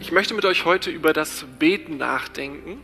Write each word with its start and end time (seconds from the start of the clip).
Ich 0.00 0.12
möchte 0.12 0.32
mit 0.34 0.46
euch 0.46 0.64
heute 0.64 0.90
über 0.90 1.12
das 1.12 1.44
Beten 1.58 1.98
nachdenken 1.98 2.82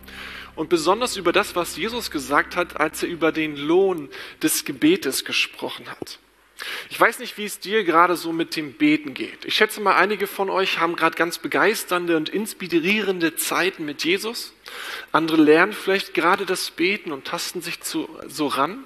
und 0.57 0.69
besonders 0.69 1.17
über 1.17 1.33
das, 1.33 1.57
was 1.57 1.77
Jesus 1.77 2.11
gesagt 2.11 2.55
hat, 2.55 2.79
als 2.79 3.03
er 3.03 3.09
über 3.09 3.33
den 3.33 3.57
Lohn 3.57 4.09
des 4.43 4.65
Gebetes 4.65 5.25
gesprochen 5.25 5.91
hat. 5.91 6.19
Ich 6.91 7.01
weiß 7.01 7.19
nicht, 7.19 7.37
wie 7.39 7.45
es 7.45 7.59
dir 7.59 7.83
gerade 7.85 8.17
so 8.17 8.33
mit 8.33 8.57
dem 8.57 8.75
Beten 8.75 9.15
geht. 9.15 9.45
Ich 9.45 9.57
schätze 9.57 9.81
mal, 9.81 9.97
einige 9.97 10.27
von 10.27 10.51
euch 10.51 10.79
haben 10.79 10.97
gerade 10.97 11.17
ganz 11.17 11.39
begeisternde 11.39 12.17
und 12.17 12.29
inspirierende 12.29 13.37
Zeiten 13.37 13.85
mit 13.85 14.05
Jesus. 14.05 14.53
Andere 15.11 15.41
lernen 15.41 15.73
vielleicht 15.73 16.15
gerade 16.15 16.47
das 16.47 16.71
Beten 16.71 17.11
und 17.11 17.25
tasten 17.25 17.63
sich 17.63 17.81
zu, 17.81 18.09
so 18.29 18.47
ran. 18.47 18.85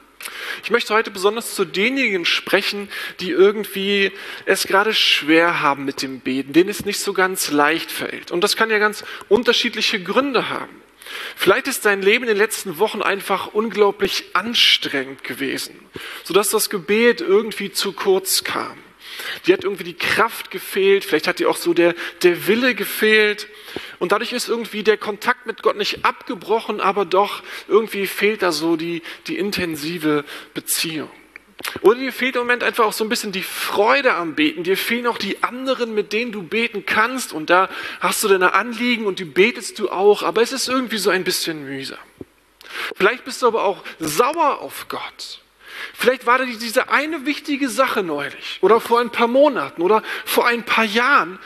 Ich 0.62 0.70
möchte 0.70 0.94
heute 0.94 1.10
besonders 1.10 1.54
zu 1.54 1.64
denjenigen 1.64 2.24
sprechen, 2.24 2.88
die 3.20 3.30
irgendwie 3.30 4.12
es 4.44 4.66
gerade 4.66 4.94
schwer 4.94 5.60
haben 5.60 5.84
mit 5.84 6.02
dem 6.02 6.20
Beten, 6.20 6.52
denen 6.52 6.68
es 6.68 6.84
nicht 6.84 7.00
so 7.00 7.12
ganz 7.12 7.50
leicht 7.50 7.90
fällt. 7.90 8.30
Und 8.30 8.42
das 8.42 8.56
kann 8.56 8.70
ja 8.70 8.78
ganz 8.78 9.04
unterschiedliche 9.28 10.02
Gründe 10.02 10.48
haben. 10.48 10.82
Vielleicht 11.36 11.68
ist 11.68 11.84
dein 11.84 12.02
Leben 12.02 12.24
in 12.24 12.28
den 12.28 12.36
letzten 12.36 12.78
Wochen 12.78 13.02
einfach 13.02 13.54
unglaublich 13.54 14.24
anstrengend 14.34 15.24
gewesen, 15.24 15.74
sodass 16.24 16.50
das 16.50 16.68
Gebet 16.68 17.20
irgendwie 17.20 17.72
zu 17.72 17.92
kurz 17.92 18.44
kam. 18.44 18.76
Dir 19.46 19.54
hat 19.54 19.64
irgendwie 19.64 19.84
die 19.84 19.96
Kraft 19.96 20.50
gefehlt, 20.50 21.04
vielleicht 21.04 21.26
hat 21.26 21.38
dir 21.38 21.48
auch 21.48 21.56
so 21.56 21.74
der, 21.74 21.94
der 22.22 22.46
Wille 22.46 22.74
gefehlt. 22.74 23.48
Und 23.98 24.12
dadurch 24.12 24.32
ist 24.32 24.48
irgendwie 24.48 24.82
der 24.82 24.96
Kontakt 24.96 25.46
mit 25.46 25.62
Gott 25.62 25.76
nicht 25.76 26.04
abgebrochen, 26.04 26.80
aber 26.80 27.04
doch 27.04 27.42
irgendwie 27.66 28.06
fehlt 28.06 28.42
da 28.42 28.52
so 28.52 28.76
die, 28.76 29.02
die 29.26 29.38
intensive 29.38 30.24
Beziehung. 30.54 31.10
Oder 31.80 31.98
dir 31.98 32.12
fehlt 32.12 32.36
im 32.36 32.42
Moment 32.42 32.62
einfach 32.62 32.84
auch 32.84 32.92
so 32.92 33.04
ein 33.04 33.08
bisschen 33.08 33.32
die 33.32 33.42
Freude 33.42 34.14
am 34.14 34.34
Beten. 34.34 34.62
Dir 34.62 34.76
fehlen 34.76 35.08
auch 35.08 35.18
die 35.18 35.42
anderen, 35.42 35.92
mit 35.92 36.12
denen 36.12 36.30
du 36.30 36.42
beten 36.42 36.86
kannst. 36.86 37.32
Und 37.32 37.50
da 37.50 37.68
hast 38.00 38.22
du 38.22 38.28
deine 38.28 38.54
Anliegen 38.54 39.06
und 39.06 39.18
die 39.18 39.24
betest 39.24 39.78
du 39.80 39.90
auch. 39.90 40.22
Aber 40.22 40.40
es 40.40 40.52
ist 40.52 40.68
irgendwie 40.68 40.98
so 40.98 41.10
ein 41.10 41.24
bisschen 41.24 41.64
mühsam. 41.64 41.98
Vielleicht 42.96 43.24
bist 43.24 43.42
du 43.42 43.48
aber 43.48 43.64
auch 43.64 43.82
sauer 43.98 44.60
auf 44.60 44.86
Gott. 44.88 45.40
Vielleicht 45.94 46.26
war 46.26 46.38
da 46.38 46.44
diese 46.44 46.90
eine 46.90 47.26
wichtige 47.26 47.68
Sache 47.68 48.02
neulich 48.02 48.58
oder 48.60 48.80
vor 48.80 49.00
ein 49.00 49.10
paar 49.10 49.28
Monaten 49.28 49.82
oder 49.82 50.02
vor 50.24 50.46
ein 50.46 50.64
paar 50.64 50.84
Jahren 50.84 51.38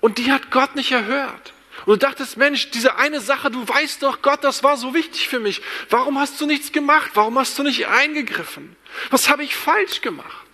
und 0.00 0.18
die 0.18 0.32
hat 0.32 0.50
Gott 0.50 0.76
nicht 0.76 0.92
erhört. 0.92 1.52
Und 1.86 2.02
du 2.02 2.06
dachtest, 2.06 2.36
Mensch, 2.36 2.70
diese 2.70 2.96
eine 2.96 3.20
Sache, 3.20 3.50
du 3.50 3.66
weißt 3.66 4.02
doch, 4.02 4.22
Gott, 4.22 4.44
das 4.44 4.62
war 4.62 4.76
so 4.76 4.94
wichtig 4.94 5.28
für 5.28 5.40
mich. 5.40 5.62
Warum 5.88 6.18
hast 6.18 6.40
du 6.40 6.46
nichts 6.46 6.72
gemacht? 6.72 7.12
Warum 7.14 7.38
hast 7.38 7.58
du 7.58 7.62
nicht 7.62 7.86
eingegriffen? 7.86 8.76
Was 9.10 9.28
habe 9.28 9.44
ich 9.44 9.56
falsch 9.56 10.00
gemacht? 10.00 10.46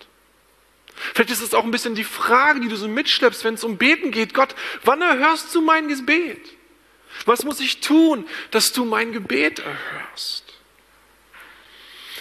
Vielleicht 1.13 1.29
ist 1.29 1.41
es 1.41 1.53
auch 1.53 1.63
ein 1.63 1.71
bisschen 1.71 1.95
die 1.95 2.03
Frage, 2.03 2.59
die 2.59 2.69
du 2.69 2.75
so 2.75 2.87
mitschleppst, 2.87 3.43
wenn 3.43 3.53
es 3.53 3.63
um 3.63 3.77
Beten 3.77 4.11
geht. 4.11 4.33
Gott, 4.33 4.55
wann 4.83 5.01
erhörst 5.01 5.53
du 5.53 5.61
mein 5.61 5.87
Gebet? 5.87 6.41
Was 7.25 7.43
muss 7.43 7.59
ich 7.59 7.81
tun, 7.81 8.27
dass 8.51 8.73
du 8.73 8.85
mein 8.85 9.11
Gebet 9.11 9.59
erhörst? 9.59 10.43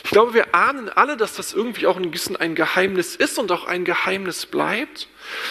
Ich 0.05 0.11
glaube, 0.11 0.35
wir 0.35 0.55
ahnen 0.55 0.89
alle, 0.89 1.17
dass 1.17 1.35
das 1.35 1.53
irgendwie 1.53 1.87
auch 1.87 1.97
ein 1.97 2.11
bisschen 2.11 2.37
ein 2.37 2.55
Geheimnis 2.55 3.17
ist 3.17 3.39
und 3.39 3.51
auch 3.51 3.67
ein 3.67 3.85
Geheimnis 3.85 4.47
bleibt. 4.47 5.09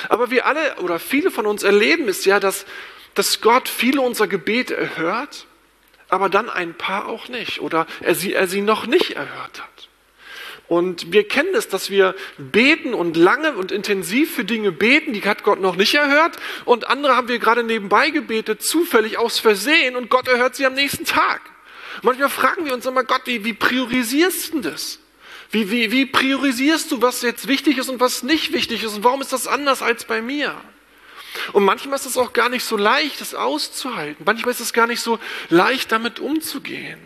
Aber 0.08 0.31
wir 0.31 0.45
alle 0.45 0.78
oder 0.78 0.97
viele 0.97 1.30
von 1.30 1.45
uns 1.45 1.64
erleben 1.64 2.08
es 2.08 2.23
ja, 2.23 2.40
dass, 2.40 2.66
dass 3.16 3.42
Gott 3.42 3.68
viele 3.68 4.02
unserer 4.02 4.28
Gebete 4.28 4.78
erhört, 4.78 5.48
aber 6.10 6.30
dann 6.30 6.50
ein 6.50 6.76
paar 6.76 7.08
auch 7.08 7.28
nicht 7.30 7.62
oder 7.62 7.88
er 8.02 8.14
sie, 8.16 8.34
er 8.34 8.48
sie 8.48 8.62
noch 8.62 8.86
nicht 8.86 9.12
erhört 9.12 9.62
hat. 9.62 9.90
Und 10.68 11.12
wir 11.12 11.28
kennen 11.28 11.54
es, 11.54 11.68
dass 11.68 11.90
wir 11.90 12.16
beten 12.38 12.94
und 12.94 13.16
lange 13.16 13.54
und 13.54 13.72
intensiv 13.72 14.34
für 14.34 14.46
Dinge 14.46 14.72
beten, 14.72 15.14
die 15.14 15.22
hat 15.22 15.44
Gott 15.44 15.62
noch 15.62 15.76
nicht 15.76 15.94
erhört. 15.94 16.38
Und 16.66 16.88
andere 16.88 17.16
haben 17.16 17.28
wir 17.28 17.38
gerade 17.38 17.64
nebenbei 17.64 18.10
gebetet, 18.10 18.64
zufällig 18.64 19.18
aus 19.18 19.38
Versehen 19.38 19.96
und 19.96 20.09
Gott 20.09 20.28
erhört 20.28 20.56
sie 20.56 20.66
am 20.66 20.74
nächsten 20.74 21.06
Tag. 21.06 21.42
Manchmal 22.02 22.30
fragen 22.30 22.66
wir 22.66 22.74
uns 22.74 22.86
immer, 22.86 23.04
Gott, 23.04 23.22
wie, 23.25 23.46
wie 23.46 23.54
priorisierst 23.54 24.54
du 24.54 24.62
das? 24.62 25.00
Wie, 25.52 25.70
wie, 25.70 25.92
wie 25.92 26.06
priorisierst 26.08 26.92
du, 26.92 27.02
was 27.02 27.22
jetzt 27.22 27.48
wichtig 27.48 27.78
ist 27.78 27.90
und 27.90 28.00
was 28.00 28.24
nicht 28.24 28.52
wichtig 28.52 28.84
ist? 28.84 28.96
Und 28.96 29.04
warum 29.04 29.22
ist 29.22 29.31
das 29.31 29.48
anders 29.48 29.81
als 29.84 30.06
bei 30.06 30.22
mir? 30.22 30.59
Und 31.53 31.63
manchmal 31.63 31.97
ist 31.97 32.06
es 32.06 32.18
auch 32.18 32.34
gar 32.34 32.50
nicht 32.50 32.63
so 32.63 32.78
leicht, 32.78 33.22
das 33.22 33.35
auszuhalten. 33.35 34.23
Manchmal 34.25 34.51
ist 34.51 34.59
es 34.59 34.73
gar 34.73 34.88
nicht 34.88 35.01
so 35.01 35.19
leicht, 35.50 35.91
damit 35.91 36.19
umzugehen. 36.19 37.00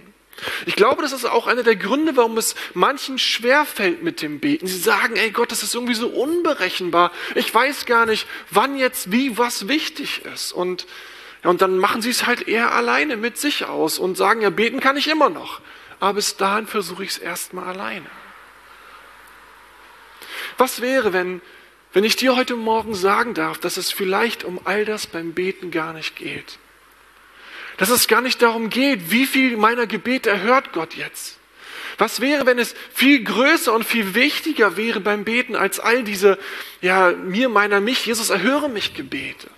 Ich 0.66 0.76
glaube, 0.76 1.02
das 1.02 1.12
ist 1.12 1.26
auch 1.26 1.48
einer 1.48 1.64
der 1.64 1.76
Gründe, 1.76 2.16
warum 2.16 2.38
es 2.38 2.56
manchen 2.74 3.20
schwerfällt 3.20 4.04
mit 4.04 4.22
dem 4.22 4.40
Beten. 4.40 4.68
Sie 4.68 4.78
sagen, 4.78 5.16
ey 5.16 5.32
Gott, 5.32 5.52
das 5.52 5.64
ist 5.64 5.76
irgendwie 5.76 5.96
so 5.96 6.08
unberechenbar. 6.08 7.12
Ich 7.36 7.54
weiß 7.54 7.86
gar 7.86 8.06
nicht, 8.06 8.28
wann 8.50 8.78
jetzt 8.78 9.12
wie 9.12 9.38
was 9.38 9.68
wichtig 9.68 10.26
ist. 10.26 10.52
Und 10.54 10.88
ja, 11.44 11.50
und 11.50 11.62
dann 11.62 11.78
machen 11.78 12.02
sie 12.02 12.10
es 12.10 12.26
halt 12.26 12.48
eher 12.48 12.74
alleine 12.74 13.18
mit 13.18 13.38
sich 13.38 13.66
aus 13.66 14.00
und 14.00 14.16
sagen, 14.16 14.42
ja, 14.42 14.50
beten 14.50 14.80
kann 14.80 14.98
ich 14.98 15.08
immer 15.08 15.30
noch. 15.30 15.62
Aber 16.00 16.16
bis 16.16 16.38
dahin 16.38 16.68
versuche 16.68 17.04
ich 17.04 17.12
es 17.12 17.18
erstmal 17.18 17.68
alleine. 17.68 18.06
Was 20.58 20.82
wäre, 20.82 21.14
wenn, 21.14 21.42
wenn 21.94 22.04
ich 22.04 22.16
dir 22.16 22.36
heute 22.36 22.56
Morgen 22.56 22.94
sagen 22.94 23.34
darf, 23.34 23.58
dass 23.58 23.78
es 23.78 23.92
vielleicht 23.92 24.44
um 24.44 24.60
all 24.66 24.86
das 24.86 25.08
beim 25.08 25.34
Beten 25.34 25.72
gar 25.72 25.94
nicht 25.94 26.16
geht? 26.16 26.60
Dass 27.78 27.90
es 27.90 28.08
gar 28.08 28.22
nicht 28.22 28.42
darum 28.42 28.70
geht, 28.70 29.10
wie 29.12 29.26
viel 29.26 29.58
meiner 29.58 29.88
Gebete 29.88 30.30
erhört 30.30 30.74
Gott 30.74 30.96
jetzt? 30.96 31.38
Was 31.98 32.22
wäre, 32.22 32.46
wenn 32.46 32.60
es 32.60 32.76
viel 32.94 33.24
größer 33.24 33.74
und 33.74 33.84
viel 33.84 34.14
wichtiger 34.16 34.78
wäre 34.78 35.00
beim 35.00 35.26
Beten 35.26 35.56
als 35.56 35.80
all 35.80 36.04
diese, 36.04 36.38
ja, 36.82 37.12
mir, 37.12 37.50
meiner, 37.50 37.82
mich, 37.82 38.06
Jesus, 38.06 38.30
erhöre 38.30 38.70
mich 38.70 38.94
Gebete? 38.94 39.50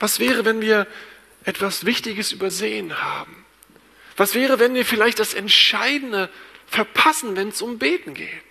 Was 0.00 0.18
wäre, 0.18 0.44
wenn 0.44 0.60
wir 0.60 0.86
etwas 1.44 1.86
Wichtiges 1.86 2.32
übersehen 2.32 3.02
haben? 3.02 3.44
Was 4.16 4.34
wäre, 4.34 4.58
wenn 4.58 4.74
wir 4.74 4.84
vielleicht 4.84 5.18
das 5.18 5.34
Entscheidende 5.34 6.30
verpassen, 6.66 7.36
wenn 7.36 7.48
es 7.48 7.62
um 7.62 7.78
Beten 7.78 8.14
geht? 8.14 8.45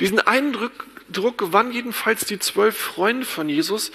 Diesen 0.00 0.18
Eindruck 0.18 0.86
Druck 1.12 1.38
gewann 1.38 1.72
jedenfalls 1.72 2.24
die 2.24 2.38
zwölf 2.38 2.76
Freunde 2.76 3.26
von 3.26 3.48
Jesus, 3.48 3.92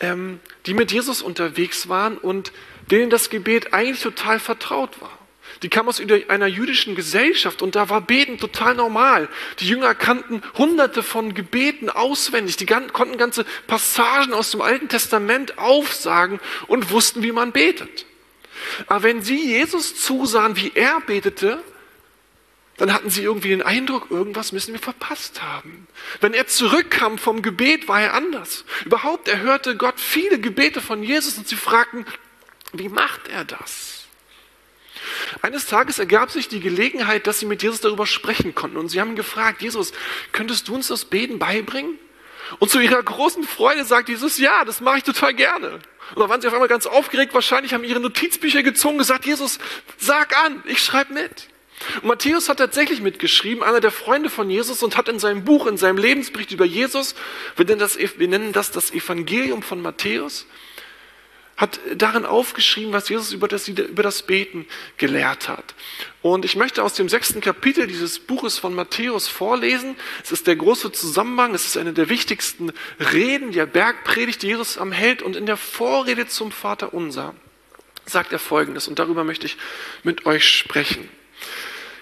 ähm, 0.00 0.40
die 0.66 0.74
mit 0.74 0.92
Jesus 0.92 1.22
unterwegs 1.22 1.88
waren 1.88 2.18
und 2.18 2.52
denen 2.90 3.10
das 3.10 3.30
Gebet 3.30 3.72
eigentlich 3.72 4.02
total 4.02 4.38
vertraut 4.38 5.00
war. 5.00 5.18
Die 5.62 5.68
kam 5.68 5.88
aus 5.88 6.00
einer 6.28 6.46
jüdischen 6.46 6.94
Gesellschaft 6.94 7.62
und 7.62 7.76
da 7.76 7.88
war 7.88 8.00
Beten 8.00 8.38
total 8.38 8.74
normal. 8.74 9.28
Die 9.60 9.68
Jünger 9.68 9.94
kannten 9.94 10.42
hunderte 10.58 11.02
von 11.02 11.32
Gebeten 11.32 11.88
auswendig. 11.88 12.56
Die 12.56 12.66
konnten 12.66 13.16
ganze 13.18 13.44
Passagen 13.66 14.34
aus 14.34 14.50
dem 14.50 14.60
Alten 14.60 14.88
Testament 14.88 15.58
aufsagen 15.58 16.40
und 16.66 16.90
wussten, 16.90 17.22
wie 17.22 17.32
man 17.32 17.52
betet. 17.52 18.04
Aber 18.88 19.04
wenn 19.04 19.22
sie 19.22 19.46
Jesus 19.46 19.94
zusahen, 20.00 20.56
wie 20.56 20.72
er 20.74 21.00
betete, 21.00 21.62
dann 22.76 22.92
hatten 22.92 23.10
sie 23.10 23.22
irgendwie 23.22 23.50
den 23.50 23.62
Eindruck, 23.62 24.10
irgendwas 24.10 24.52
müssen 24.52 24.72
wir 24.72 24.80
verpasst 24.80 25.42
haben. 25.42 25.86
Wenn 26.20 26.34
er 26.34 26.46
zurückkam 26.48 27.18
vom 27.18 27.40
Gebet, 27.40 27.86
war 27.86 28.00
er 28.00 28.14
anders. 28.14 28.64
Überhaupt, 28.84 29.28
er 29.28 29.40
hörte 29.40 29.76
Gott 29.76 30.00
viele 30.00 30.40
Gebete 30.40 30.80
von 30.80 31.02
Jesus 31.02 31.38
und 31.38 31.46
sie 31.46 31.56
fragten, 31.56 32.04
wie 32.72 32.88
macht 32.88 33.28
er 33.28 33.44
das? 33.44 34.06
Eines 35.42 35.66
Tages 35.66 35.98
ergab 35.98 36.30
sich 36.30 36.48
die 36.48 36.60
Gelegenheit, 36.60 37.26
dass 37.26 37.38
sie 37.38 37.46
mit 37.46 37.62
Jesus 37.62 37.80
darüber 37.80 38.06
sprechen 38.06 38.54
konnten. 38.54 38.76
Und 38.76 38.88
sie 38.88 39.00
haben 39.00 39.14
gefragt, 39.14 39.62
Jesus, 39.62 39.92
könntest 40.32 40.66
du 40.68 40.74
uns 40.74 40.88
das 40.88 41.04
Beten 41.04 41.38
beibringen? 41.38 41.98
Und 42.58 42.70
zu 42.70 42.80
ihrer 42.80 43.02
großen 43.02 43.44
Freude 43.44 43.84
sagt 43.84 44.08
Jesus, 44.08 44.38
ja, 44.38 44.64
das 44.64 44.80
mache 44.80 44.98
ich 44.98 45.04
total 45.04 45.34
gerne. 45.34 45.80
Und 46.14 46.22
da 46.22 46.28
waren 46.28 46.40
sie 46.40 46.48
auf 46.48 46.54
einmal 46.54 46.68
ganz 46.68 46.86
aufgeregt, 46.86 47.32
wahrscheinlich 47.34 47.72
haben 47.72 47.84
ihre 47.84 48.00
Notizbücher 48.00 48.62
gezogen, 48.62 48.98
gesagt, 48.98 49.26
Jesus, 49.26 49.58
sag 49.96 50.36
an, 50.44 50.62
ich 50.66 50.82
schreibe 50.82 51.14
mit. 51.14 51.48
Und 51.96 52.08
Matthäus 52.08 52.48
hat 52.48 52.58
tatsächlich 52.58 53.00
mitgeschrieben, 53.00 53.62
einer 53.62 53.80
der 53.80 53.90
Freunde 53.90 54.30
von 54.30 54.48
Jesus, 54.48 54.82
und 54.82 54.96
hat 54.96 55.08
in 55.08 55.18
seinem 55.18 55.44
Buch, 55.44 55.66
in 55.66 55.76
seinem 55.76 55.98
Lebensbericht 55.98 56.52
über 56.52 56.64
Jesus, 56.64 57.14
wir 57.56 57.66
nennen 57.66 57.80
das, 57.80 57.98
wir 57.98 58.28
nennen 58.28 58.52
das 58.52 58.70
das 58.70 58.92
Evangelium 58.92 59.62
von 59.62 59.82
Matthäus, 59.82 60.46
hat 61.56 61.78
darin 61.94 62.26
aufgeschrieben, 62.26 62.92
was 62.92 63.08
Jesus 63.08 63.32
über 63.32 63.46
das, 63.46 63.68
über 63.68 64.02
das 64.02 64.22
Beten 64.22 64.66
gelehrt 64.96 65.48
hat. 65.48 65.74
Und 66.20 66.44
ich 66.44 66.56
möchte 66.56 66.82
aus 66.82 66.94
dem 66.94 67.08
sechsten 67.08 67.40
Kapitel 67.40 67.86
dieses 67.86 68.18
Buches 68.18 68.58
von 68.58 68.74
Matthäus 68.74 69.28
vorlesen. 69.28 69.94
Es 70.24 70.32
ist 70.32 70.46
der 70.48 70.56
große 70.56 70.90
Zusammenhang, 70.90 71.54
es 71.54 71.66
ist 71.66 71.76
eine 71.76 71.92
der 71.92 72.08
wichtigsten 72.08 72.72
Reden, 72.98 73.52
der 73.52 73.66
Bergpredigt, 73.66 74.42
die 74.42 74.48
Jesus 74.48 74.78
am 74.78 74.90
hält. 74.90 75.22
Und 75.22 75.36
in 75.36 75.46
der 75.46 75.56
Vorrede 75.56 76.26
zum 76.26 76.50
Vater 76.50 76.92
unser 76.92 77.34
sagt 78.06 78.32
er 78.32 78.38
Folgendes, 78.38 78.88
und 78.88 78.98
darüber 78.98 79.22
möchte 79.24 79.46
ich 79.46 79.56
mit 80.02 80.26
euch 80.26 80.48
sprechen. 80.48 81.08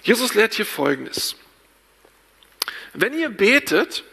Jesus 0.03 0.35
lehrt 0.35 0.55
hier 0.55 0.67
Folgendes. 0.67 1.37
Wenn 2.93 3.17
ihr 3.19 3.29
betet, 3.29 4.05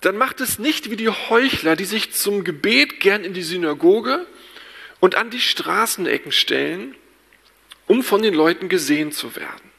dann 0.00 0.16
macht 0.16 0.40
es 0.40 0.58
nicht 0.58 0.90
wie 0.90 0.96
die 0.96 1.08
Heuchler, 1.08 1.76
die 1.76 1.84
sich 1.84 2.12
zum 2.12 2.44
Gebet 2.44 3.00
gern 3.00 3.24
in 3.24 3.34
die 3.34 3.42
Synagoge 3.42 4.26
und 5.00 5.14
an 5.14 5.30
die 5.30 5.40
Straßenecken 5.40 6.32
stellen, 6.32 6.94
um 7.86 8.02
von 8.02 8.22
den 8.22 8.34
Leuten 8.34 8.68
gesehen 8.68 9.12
zu 9.12 9.34
werden. 9.34 9.70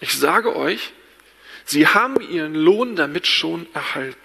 Ich 0.00 0.14
sage 0.14 0.56
euch, 0.56 0.92
sie 1.64 1.86
haben 1.86 2.20
ihren 2.20 2.54
Lohn 2.54 2.96
damit 2.96 3.26
schon 3.26 3.66
erhalten. 3.74 4.18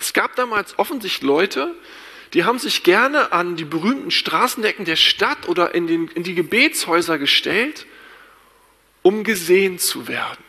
Es 0.00 0.12
gab 0.12 0.34
damals 0.34 0.78
offensichtlich 0.78 1.22
Leute, 1.22 1.74
die 2.34 2.44
haben 2.44 2.58
sich 2.58 2.82
gerne 2.82 3.32
an 3.32 3.56
die 3.56 3.64
berühmten 3.64 4.10
Straßenecken 4.10 4.84
der 4.84 4.96
Stadt 4.96 5.48
oder 5.48 5.74
in, 5.74 5.86
den, 5.86 6.08
in 6.08 6.22
die 6.22 6.34
Gebetshäuser 6.34 7.18
gestellt, 7.18 7.86
um 9.02 9.24
gesehen 9.24 9.78
zu 9.78 10.08
werden. 10.08 10.42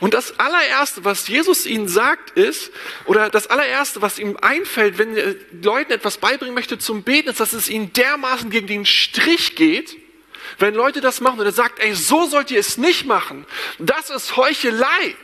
Und 0.00 0.12
das 0.12 0.38
allererste, 0.38 1.04
was 1.04 1.28
Jesus 1.28 1.64
ihnen 1.64 1.88
sagt, 1.88 2.30
ist, 2.36 2.70
oder 3.06 3.30
das 3.30 3.46
allererste, 3.46 4.02
was 4.02 4.18
ihm 4.18 4.36
einfällt, 4.36 4.98
wenn 4.98 5.16
er 5.16 5.34
Leuten 5.62 5.92
etwas 5.92 6.18
beibringen 6.18 6.54
möchte 6.54 6.78
zum 6.78 7.02
Beten, 7.02 7.30
ist, 7.30 7.40
dass 7.40 7.54
es 7.54 7.70
ihnen 7.70 7.92
dermaßen 7.94 8.50
gegen 8.50 8.66
den 8.66 8.84
Strich 8.84 9.56
geht, 9.56 9.96
wenn 10.58 10.74
Leute 10.74 11.00
das 11.00 11.22
machen 11.22 11.40
und 11.40 11.46
er 11.46 11.52
sagt, 11.52 11.80
ey, 11.80 11.94
so 11.94 12.26
sollt 12.26 12.50
ihr 12.50 12.60
es 12.60 12.76
nicht 12.76 13.06
machen. 13.06 13.46
Das 13.78 14.10
ist 14.10 14.36
Heuchelei. 14.36 15.16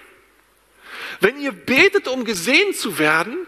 Wenn 1.20 1.38
ihr 1.40 1.52
betet, 1.52 2.08
um 2.08 2.24
gesehen 2.24 2.72
zu 2.72 2.98
werden, 2.98 3.46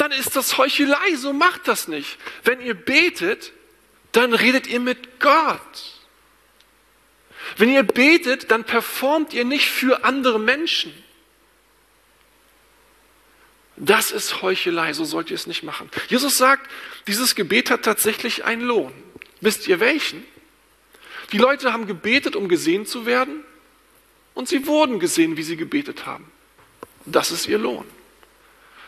dann 0.00 0.12
ist 0.12 0.34
das 0.34 0.56
Heuchelei, 0.56 1.14
so 1.16 1.32
macht 1.32 1.68
das 1.68 1.86
nicht. 1.86 2.18
Wenn 2.42 2.60
ihr 2.62 2.74
betet, 2.74 3.52
dann 4.12 4.32
redet 4.32 4.66
ihr 4.66 4.80
mit 4.80 5.20
Gott. 5.20 6.00
Wenn 7.58 7.70
ihr 7.70 7.82
betet, 7.82 8.50
dann 8.50 8.64
performt 8.64 9.34
ihr 9.34 9.44
nicht 9.44 9.68
für 9.68 10.04
andere 10.04 10.38
Menschen. 10.38 10.94
Das 13.76 14.10
ist 14.10 14.42
Heuchelei, 14.42 14.92
so 14.92 15.04
sollt 15.04 15.30
ihr 15.30 15.34
es 15.34 15.46
nicht 15.46 15.62
machen. 15.62 15.90
Jesus 16.08 16.38
sagt, 16.38 16.70
dieses 17.06 17.34
Gebet 17.34 17.70
hat 17.70 17.82
tatsächlich 17.82 18.44
einen 18.44 18.62
Lohn. 18.62 18.92
Wisst 19.40 19.68
ihr 19.68 19.80
welchen? 19.80 20.24
Die 21.32 21.38
Leute 21.38 21.72
haben 21.72 21.86
gebetet, 21.86 22.36
um 22.36 22.48
gesehen 22.48 22.86
zu 22.86 23.06
werden, 23.06 23.44
und 24.34 24.48
sie 24.48 24.66
wurden 24.66 24.98
gesehen, 25.00 25.36
wie 25.36 25.42
sie 25.42 25.56
gebetet 25.56 26.06
haben. 26.06 26.30
Das 27.04 27.30
ist 27.30 27.46
ihr 27.46 27.58
Lohn. 27.58 27.84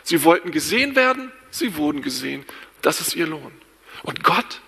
Sie 0.03 0.23
wollten 0.23 0.51
gesehen 0.51 0.95
werden, 0.95 1.31
sie 1.49 1.75
wurden 1.75 2.01
gesehen. 2.01 2.45
Das 2.81 2.99
ist 2.99 3.15
ihr 3.15 3.27
Lohn. 3.27 3.53
Und 4.03 4.23
Gott, 4.23 4.61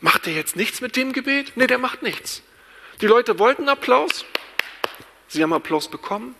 macht 0.00 0.26
er 0.26 0.32
jetzt 0.32 0.56
nichts 0.56 0.80
mit 0.80 0.96
dem 0.96 1.12
Gebet? 1.12 1.52
Nee, 1.56 1.66
der 1.66 1.78
macht 1.78 2.02
nichts. 2.02 2.42
Die 3.00 3.06
Leute 3.06 3.38
wollten 3.38 3.68
Applaus, 3.68 4.24
sie 5.28 5.42
haben 5.42 5.52
Applaus 5.52 5.90
bekommen 5.90 6.34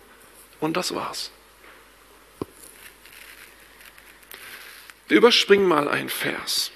und 0.60 0.76
das 0.76 0.94
war's. 0.94 1.30
Wir 5.08 5.16
überspringen 5.16 5.66
mal 5.66 5.88
einen 5.88 6.08
Vers. 6.08 6.70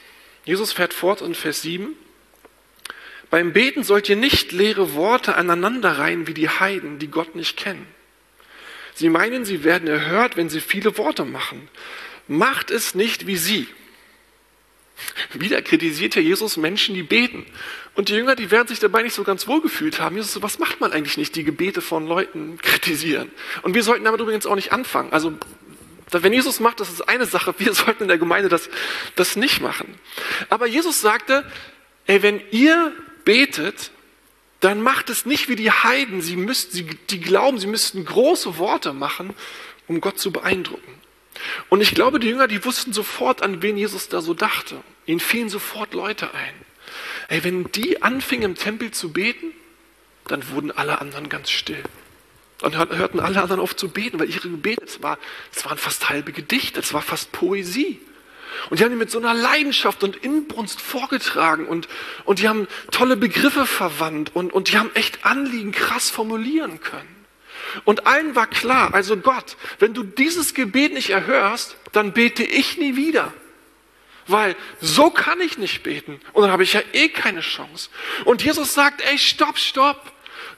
Jesus 0.44 0.72
fährt 0.72 0.92
fort 0.92 1.20
in 1.20 1.34
Vers 1.34 1.62
7. 1.62 1.94
Beim 3.30 3.52
Beten 3.52 3.84
sollt 3.84 4.08
ihr 4.08 4.16
nicht 4.16 4.52
leere 4.52 4.94
Worte 4.94 5.36
aneinanderreihen 5.36 6.26
wie 6.26 6.34
die 6.34 6.48
Heiden, 6.48 6.98
die 6.98 7.08
Gott 7.08 7.36
nicht 7.36 7.56
kennen. 7.56 7.86
Sie 8.94 9.08
meinen, 9.08 9.44
sie 9.44 9.64
werden 9.64 9.88
erhört, 9.88 10.36
wenn 10.36 10.48
sie 10.48 10.60
viele 10.60 10.96
Worte 10.96 11.24
machen. 11.24 11.68
Macht 12.28 12.70
es 12.70 12.94
nicht 12.94 13.26
wie 13.26 13.36
sie. 13.36 13.66
Wieder 15.32 15.60
kritisiert 15.62 16.14
Herr 16.14 16.22
Jesus 16.22 16.56
Menschen, 16.56 16.94
die 16.94 17.02
beten. 17.02 17.44
Und 17.94 18.08
die 18.08 18.14
Jünger, 18.14 18.36
die 18.36 18.50
werden 18.50 18.68
sich 18.68 18.78
dabei 18.78 19.02
nicht 19.02 19.14
so 19.14 19.24
ganz 19.24 19.46
wohl 19.46 19.60
gefühlt 19.60 20.00
haben. 20.00 20.16
Jesus, 20.16 20.40
was 20.42 20.58
macht 20.58 20.80
man 20.80 20.92
eigentlich 20.92 21.16
nicht, 21.16 21.34
die 21.36 21.44
Gebete 21.44 21.80
von 21.80 22.06
Leuten 22.06 22.58
kritisieren? 22.62 23.30
Und 23.62 23.74
wir 23.74 23.82
sollten 23.82 24.04
damit 24.04 24.20
übrigens 24.20 24.46
auch 24.46 24.54
nicht 24.54 24.72
anfangen. 24.72 25.12
Also, 25.12 25.32
wenn 26.10 26.32
Jesus 26.32 26.60
macht, 26.60 26.80
das 26.80 26.90
ist 26.90 27.08
eine 27.08 27.26
Sache. 27.26 27.54
Wir 27.58 27.74
sollten 27.74 28.04
in 28.04 28.08
der 28.08 28.18
Gemeinde 28.18 28.48
das, 28.48 28.68
das 29.16 29.36
nicht 29.36 29.60
machen. 29.60 29.94
Aber 30.48 30.66
Jesus 30.66 31.00
sagte, 31.00 31.44
ey, 32.06 32.22
wenn 32.22 32.40
ihr 32.50 32.92
betet, 33.24 33.90
dann 34.64 34.80
macht 34.80 35.10
es 35.10 35.26
nicht 35.26 35.48
wie 35.48 35.56
die 35.56 35.70
Heiden, 35.70 36.22
sie 36.22 36.36
müssten, 36.36 36.74
sie, 36.74 36.86
die 37.10 37.20
glauben, 37.20 37.58
sie 37.58 37.66
müssten 37.66 38.04
große 38.04 38.56
Worte 38.56 38.94
machen, 38.94 39.34
um 39.88 40.00
Gott 40.00 40.18
zu 40.18 40.32
beeindrucken. 40.32 41.00
Und 41.68 41.82
ich 41.82 41.94
glaube, 41.94 42.18
die 42.18 42.28
Jünger, 42.28 42.48
die 42.48 42.64
wussten 42.64 42.92
sofort, 42.92 43.42
an 43.42 43.60
wen 43.60 43.76
Jesus 43.76 44.08
da 44.08 44.22
so 44.22 44.32
dachte. 44.32 44.76
Ihnen 45.04 45.20
fielen 45.20 45.50
sofort 45.50 45.92
Leute 45.92 46.32
ein. 46.32 46.54
Ey, 47.28 47.44
wenn 47.44 47.70
die 47.72 48.02
anfingen 48.02 48.52
im 48.52 48.56
Tempel 48.56 48.90
zu 48.90 49.12
beten, 49.12 49.52
dann 50.28 50.48
wurden 50.50 50.70
alle 50.70 51.00
anderen 51.00 51.28
ganz 51.28 51.50
still. 51.50 51.82
Und 52.62 52.76
hörten 52.76 53.20
alle 53.20 53.42
anderen 53.42 53.60
auf 53.60 53.76
zu 53.76 53.90
beten, 53.90 54.18
weil 54.18 54.30
ihre 54.30 54.48
Gebete, 54.48 54.84
es, 54.84 55.02
war, 55.02 55.18
es 55.54 55.64
waren 55.66 55.76
fast 55.76 56.08
halbe 56.08 56.32
Gedichte, 56.32 56.80
es 56.80 56.94
war 56.94 57.02
fast 57.02 57.32
Poesie. 57.32 58.00
Und 58.70 58.78
die 58.78 58.84
haben 58.84 58.90
die 58.90 58.96
mit 58.96 59.10
so 59.10 59.18
einer 59.18 59.34
Leidenschaft 59.34 60.02
und 60.02 60.16
Inbrunst 60.16 60.80
vorgetragen 60.80 61.66
und, 61.66 61.88
und 62.24 62.40
die 62.40 62.48
haben 62.48 62.68
tolle 62.90 63.16
Begriffe 63.16 63.66
verwandt 63.66 64.34
und, 64.34 64.52
und 64.52 64.70
die 64.70 64.78
haben 64.78 64.90
echt 64.94 65.24
Anliegen 65.24 65.72
krass 65.72 66.10
formulieren 66.10 66.80
können. 66.80 67.14
Und 67.84 68.06
allen 68.06 68.34
war 68.34 68.46
klar, 68.46 68.94
also 68.94 69.16
Gott, 69.16 69.56
wenn 69.78 69.94
du 69.94 70.02
dieses 70.04 70.54
Gebet 70.54 70.94
nicht 70.94 71.10
erhörst, 71.10 71.76
dann 71.92 72.12
bete 72.12 72.44
ich 72.44 72.78
nie 72.78 72.96
wieder. 72.96 73.32
Weil 74.26 74.56
so 74.80 75.10
kann 75.10 75.40
ich 75.40 75.58
nicht 75.58 75.82
beten. 75.82 76.20
Und 76.32 76.42
dann 76.42 76.50
habe 76.50 76.62
ich 76.62 76.72
ja 76.72 76.82
eh 76.92 77.08
keine 77.08 77.40
Chance. 77.40 77.90
Und 78.24 78.42
Jesus 78.42 78.72
sagt, 78.72 79.02
ey, 79.02 79.18
stopp, 79.18 79.58
stopp. 79.58 80.12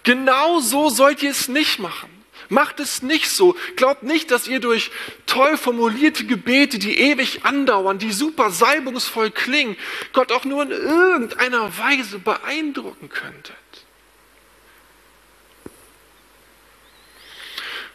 Genau 0.04 0.60
so 0.60 0.88
sollt 0.88 1.22
ihr 1.22 1.30
es 1.30 1.48
nicht 1.48 1.80
machen. 1.80 2.08
Macht 2.48 2.80
es 2.80 3.02
nicht 3.02 3.30
so. 3.30 3.56
Glaubt 3.76 4.02
nicht, 4.02 4.30
dass 4.30 4.46
ihr 4.46 4.60
durch 4.60 4.90
toll 5.26 5.56
formulierte 5.56 6.24
Gebete, 6.24 6.78
die 6.78 6.98
ewig 6.98 7.44
andauern, 7.44 7.98
die 7.98 8.12
super 8.12 8.50
salbungsvoll 8.50 9.30
klingen, 9.30 9.76
Gott 10.12 10.32
auch 10.32 10.44
nur 10.44 10.62
in 10.62 10.70
irgendeiner 10.70 11.76
Weise 11.78 12.18
beeindrucken 12.18 13.08
könntet. 13.08 13.56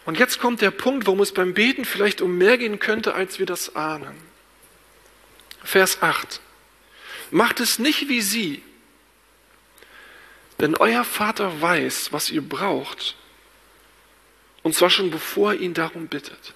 Und 0.05 0.17
jetzt 0.17 0.39
kommt 0.39 0.61
der 0.61 0.71
Punkt, 0.71 1.05
worum 1.05 1.21
es 1.21 1.31
beim 1.31 1.53
Beten 1.53 1.85
vielleicht 1.85 2.21
um 2.21 2.37
mehr 2.37 2.57
gehen 2.57 2.79
könnte, 2.79 3.13
als 3.13 3.39
wir 3.39 3.45
das 3.45 3.75
ahnen. 3.75 4.15
Vers 5.63 6.01
8. 6.01 6.41
Macht 7.29 7.59
es 7.59 7.79
nicht 7.79 8.09
wie 8.09 8.21
sie, 8.21 8.63
denn 10.59 10.75
euer 10.75 11.03
Vater 11.03 11.61
weiß, 11.61 12.11
was 12.11 12.29
ihr 12.29 12.41
braucht, 12.41 13.15
und 14.63 14.75
zwar 14.75 14.89
schon 14.89 15.11
bevor 15.11 15.53
er 15.53 15.59
ihn 15.59 15.73
darum 15.73 16.07
bittet. 16.07 16.53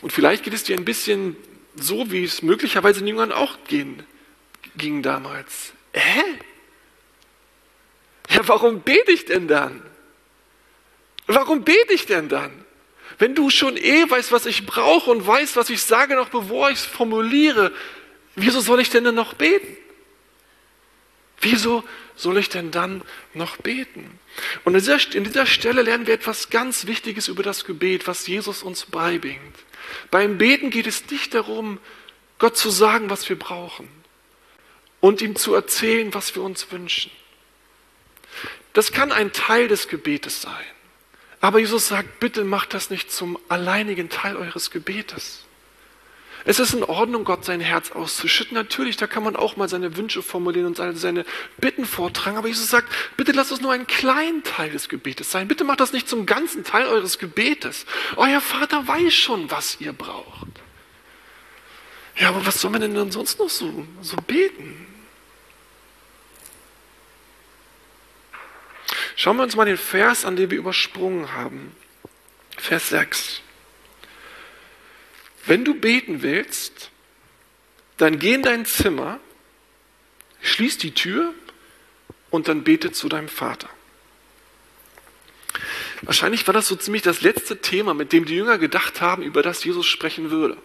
Und 0.00 0.12
vielleicht 0.12 0.44
geht 0.44 0.54
es 0.54 0.64
dir 0.64 0.76
ein 0.76 0.84
bisschen 0.84 1.36
so, 1.76 2.10
wie 2.10 2.24
es 2.24 2.42
möglicherweise 2.42 3.00
den 3.00 3.08
Jüngern 3.08 3.32
auch 3.32 3.58
gehen, 3.66 4.02
ging 4.76 5.02
damals. 5.02 5.72
Hä? 5.92 6.22
Ja, 8.30 8.46
warum 8.48 8.80
bete 8.80 9.12
ich 9.12 9.24
denn 9.24 9.48
dann? 9.48 9.82
Warum 11.26 11.62
bete 11.64 11.92
ich 11.92 12.06
denn 12.06 12.28
dann? 12.28 12.52
Wenn 13.18 13.34
du 13.34 13.50
schon 13.50 13.76
eh 13.76 14.08
weißt, 14.08 14.32
was 14.32 14.46
ich 14.46 14.66
brauche 14.66 15.10
und 15.10 15.26
weißt, 15.26 15.56
was 15.56 15.68
ich 15.68 15.82
sage, 15.82 16.14
noch 16.14 16.30
bevor 16.30 16.70
ich 16.70 16.78
es 16.78 16.86
formuliere, 16.86 17.72
wieso 18.34 18.60
soll 18.60 18.80
ich 18.80 18.90
denn 18.90 19.04
dann 19.04 19.14
noch 19.14 19.34
beten? 19.34 19.76
Wieso 21.40 21.84
soll 22.20 22.38
ich 22.38 22.48
denn 22.48 22.70
dann 22.70 23.02
noch 23.34 23.56
beten? 23.56 24.18
Und 24.64 24.74
in 24.74 24.80
dieser, 24.80 25.14
in 25.14 25.24
dieser 25.24 25.46
Stelle 25.46 25.82
lernen 25.82 26.06
wir 26.06 26.14
etwas 26.14 26.50
ganz 26.50 26.86
Wichtiges 26.86 27.28
über 27.28 27.42
das 27.42 27.64
Gebet, 27.64 28.06
was 28.06 28.26
Jesus 28.26 28.62
uns 28.62 28.86
beibringt. 28.86 29.56
Beim 30.10 30.38
Beten 30.38 30.70
geht 30.70 30.86
es 30.86 31.10
nicht 31.10 31.34
darum, 31.34 31.78
Gott 32.38 32.56
zu 32.56 32.70
sagen, 32.70 33.10
was 33.10 33.28
wir 33.28 33.38
brauchen 33.38 33.88
und 35.00 35.20
ihm 35.20 35.36
zu 35.36 35.54
erzählen, 35.54 36.14
was 36.14 36.34
wir 36.34 36.42
uns 36.42 36.70
wünschen. 36.70 37.10
Das 38.72 38.92
kann 38.92 39.12
ein 39.12 39.32
Teil 39.32 39.68
des 39.68 39.88
Gebetes 39.88 40.42
sein. 40.42 40.64
Aber 41.40 41.58
Jesus 41.58 41.88
sagt, 41.88 42.20
bitte 42.20 42.44
macht 42.44 42.74
das 42.74 42.90
nicht 42.90 43.10
zum 43.10 43.38
alleinigen 43.48 44.10
Teil 44.10 44.36
eures 44.36 44.70
Gebetes. 44.70 45.44
Es 46.44 46.58
ist 46.58 46.72
in 46.74 46.84
Ordnung, 46.84 47.24
Gott 47.24 47.44
sein 47.44 47.60
Herz 47.60 47.92
auszuschütten. 47.92 48.54
Natürlich, 48.54 48.96
da 48.96 49.06
kann 49.06 49.22
man 49.22 49.36
auch 49.36 49.56
mal 49.56 49.68
seine 49.68 49.96
Wünsche 49.96 50.22
formulieren 50.22 50.66
und 50.66 50.76
seine 50.96 51.24
Bitten 51.58 51.84
vortragen. 51.84 52.38
Aber 52.38 52.48
Jesus 52.48 52.70
sagt, 52.70 52.88
bitte 53.16 53.32
lasst 53.32 53.52
es 53.52 53.60
nur 53.60 53.72
einen 53.72 53.86
kleinen 53.86 54.42
Teil 54.42 54.70
des 54.70 54.88
Gebetes 54.88 55.30
sein. 55.30 55.48
Bitte 55.48 55.64
macht 55.64 55.80
das 55.80 55.92
nicht 55.92 56.08
zum 56.08 56.26
ganzen 56.26 56.64
Teil 56.64 56.86
eures 56.86 57.18
Gebetes. 57.18 57.84
Euer 58.16 58.40
Vater 58.40 58.86
weiß 58.88 59.12
schon, 59.12 59.50
was 59.50 59.80
ihr 59.80 59.92
braucht. 59.92 60.48
Ja, 62.16 62.28
aber 62.28 62.44
was 62.44 62.60
soll 62.60 62.70
man 62.70 62.80
denn 62.80 62.94
dann 62.94 63.10
sonst 63.10 63.38
noch 63.38 63.50
so, 63.50 63.86
so 64.00 64.16
beten? 64.16 64.86
Schauen 69.16 69.36
wir 69.36 69.42
uns 69.42 69.56
mal 69.56 69.66
den 69.66 69.76
Vers 69.76 70.24
an, 70.24 70.36
den 70.36 70.50
wir 70.50 70.56
übersprungen 70.56 71.32
haben. 71.34 71.76
Vers 72.56 72.88
6. 72.88 73.42
Wenn 75.50 75.64
du 75.64 75.74
beten 75.74 76.22
willst, 76.22 76.92
dann 77.96 78.20
geh 78.20 78.34
in 78.34 78.42
dein 78.42 78.66
Zimmer, 78.66 79.18
schließ 80.42 80.78
die 80.78 80.94
Tür 80.94 81.34
und 82.30 82.46
dann 82.46 82.62
bete 82.62 82.92
zu 82.92 83.08
deinem 83.08 83.28
Vater. 83.28 83.68
Wahrscheinlich 86.02 86.46
war 86.46 86.54
das 86.54 86.68
so 86.68 86.76
ziemlich 86.76 87.02
das 87.02 87.22
letzte 87.22 87.60
Thema, 87.60 87.94
mit 87.94 88.12
dem 88.12 88.26
die 88.26 88.36
Jünger 88.36 88.58
gedacht 88.58 89.00
haben, 89.00 89.24
über 89.24 89.42
das 89.42 89.64
Jesus 89.64 89.88
sprechen 89.88 90.30
würde. 90.30 90.56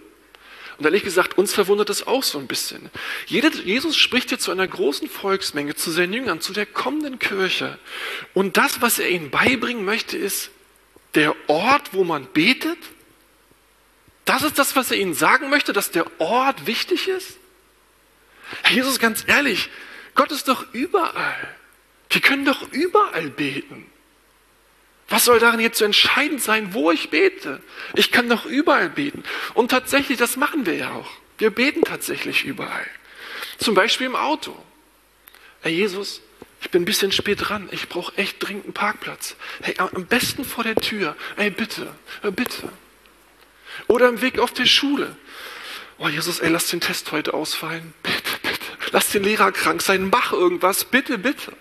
Und 0.78 0.86
ehrlich 0.86 1.02
gesagt, 1.02 1.36
uns 1.36 1.52
verwundert 1.52 1.90
es 1.90 2.06
auch 2.06 2.22
so 2.22 2.38
ein 2.38 2.46
bisschen. 2.46 2.92
Jesus 3.26 3.98
spricht 3.98 4.30
hier 4.30 4.38
zu 4.38 4.52
einer 4.52 4.68
großen 4.68 5.10
Volksmenge, 5.10 5.74
zu 5.74 5.90
seinen 5.90 6.14
Jüngern, 6.14 6.42
zu 6.42 6.54
der 6.54 6.68
kommenden 6.68 7.18
Kirche. 7.18 7.80
Und 8.36 8.58
das, 8.58 8.84
was 8.84 9.00
er 9.00 9.10
ihnen 9.10 9.32
beibringen 9.32 9.84
möchte, 9.84 10.16
ist 10.16 10.52
der 11.16 11.36
Ort, 11.48 11.94
wo 11.94 12.04
man 12.04 12.28
betet. 12.28 12.78
Das 14.26 14.42
ist 14.42 14.58
das, 14.58 14.76
was 14.76 14.92
er 14.92 14.98
ihnen 14.98 15.14
sagen 15.14 15.50
möchte, 15.50 15.72
dass 15.72 15.92
der 15.92 16.06
Ort 16.20 16.66
wichtig 16.66 17.08
ist. 17.08 17.38
Herr 18.64 18.76
Jesus, 18.76 19.00
ganz 19.00 19.24
ehrlich, 19.28 19.70
Gott 20.16 20.32
ist 20.32 20.48
doch 20.48 20.74
überall. 20.74 21.56
Wir 22.10 22.22
können 22.22 22.46
doch 22.46 22.72
überall 22.72 23.30
beten. 23.30 23.86
Was 25.08 25.26
soll 25.26 25.40
darin 25.40 25.60
jetzt 25.60 25.78
so 25.78 25.86
entscheidend 25.86 26.42
sein, 26.42 26.74
wo 26.74 26.92
ich 26.92 27.12
bete? 27.12 27.62
Ich 27.94 28.12
kann 28.12 28.28
doch 28.28 28.46
überall 28.46 28.90
beten. 28.90 29.24
Und 29.54 29.70
tatsächlich, 29.70 30.18
das 30.18 30.36
machen 30.36 30.66
wir 30.66 30.76
ja 30.76 30.94
auch. 30.94 31.12
Wir 31.38 31.52
beten 31.52 31.84
tatsächlich 31.84 32.44
überall. 32.44 32.88
Zum 33.58 33.76
Beispiel 33.76 34.08
im 34.08 34.16
Auto. 34.16 34.58
Herr 35.62 35.72
Jesus, 35.72 36.22
ich 36.62 36.72
bin 36.72 36.82
ein 36.82 36.86
bisschen 36.86 37.12
spät 37.12 37.48
dran. 37.48 37.70
Ich 37.72 37.90
brauche 37.90 38.18
echt 38.18 38.42
dringend 38.42 38.66
einen 38.66 38.74
Parkplatz. 38.74 39.36
Hey, 39.62 39.76
am 39.78 40.06
besten 40.08 40.44
vor 40.44 40.64
der 40.64 40.76
Tür. 40.76 41.16
Ey, 41.38 41.52
bitte, 41.52 41.94
bitte. 42.36 42.70
Oder 43.88 44.10
im 44.10 44.22
Weg 44.22 44.40
auf 44.40 44.54
der 44.54 44.66
Schule. 44.66 45.16
Oh, 45.98 46.08
Jesus, 46.08 46.40
ey, 46.40 46.50
lass 46.50 46.68
den 46.68 46.82
Test 46.82 47.12
heute 47.12 47.34
ausfallen. 47.34 47.94
Bitte, 48.04 48.38
bitte. 48.42 48.92
Lass 48.92 49.10
den 49.10 49.24
Lehrer 49.24 49.52
krank 49.52 49.82
sein. 49.82 50.10
Mach 50.12 50.34
irgendwas. 50.34 50.86
Bitte, 50.86 51.18
bitte. 51.18 51.54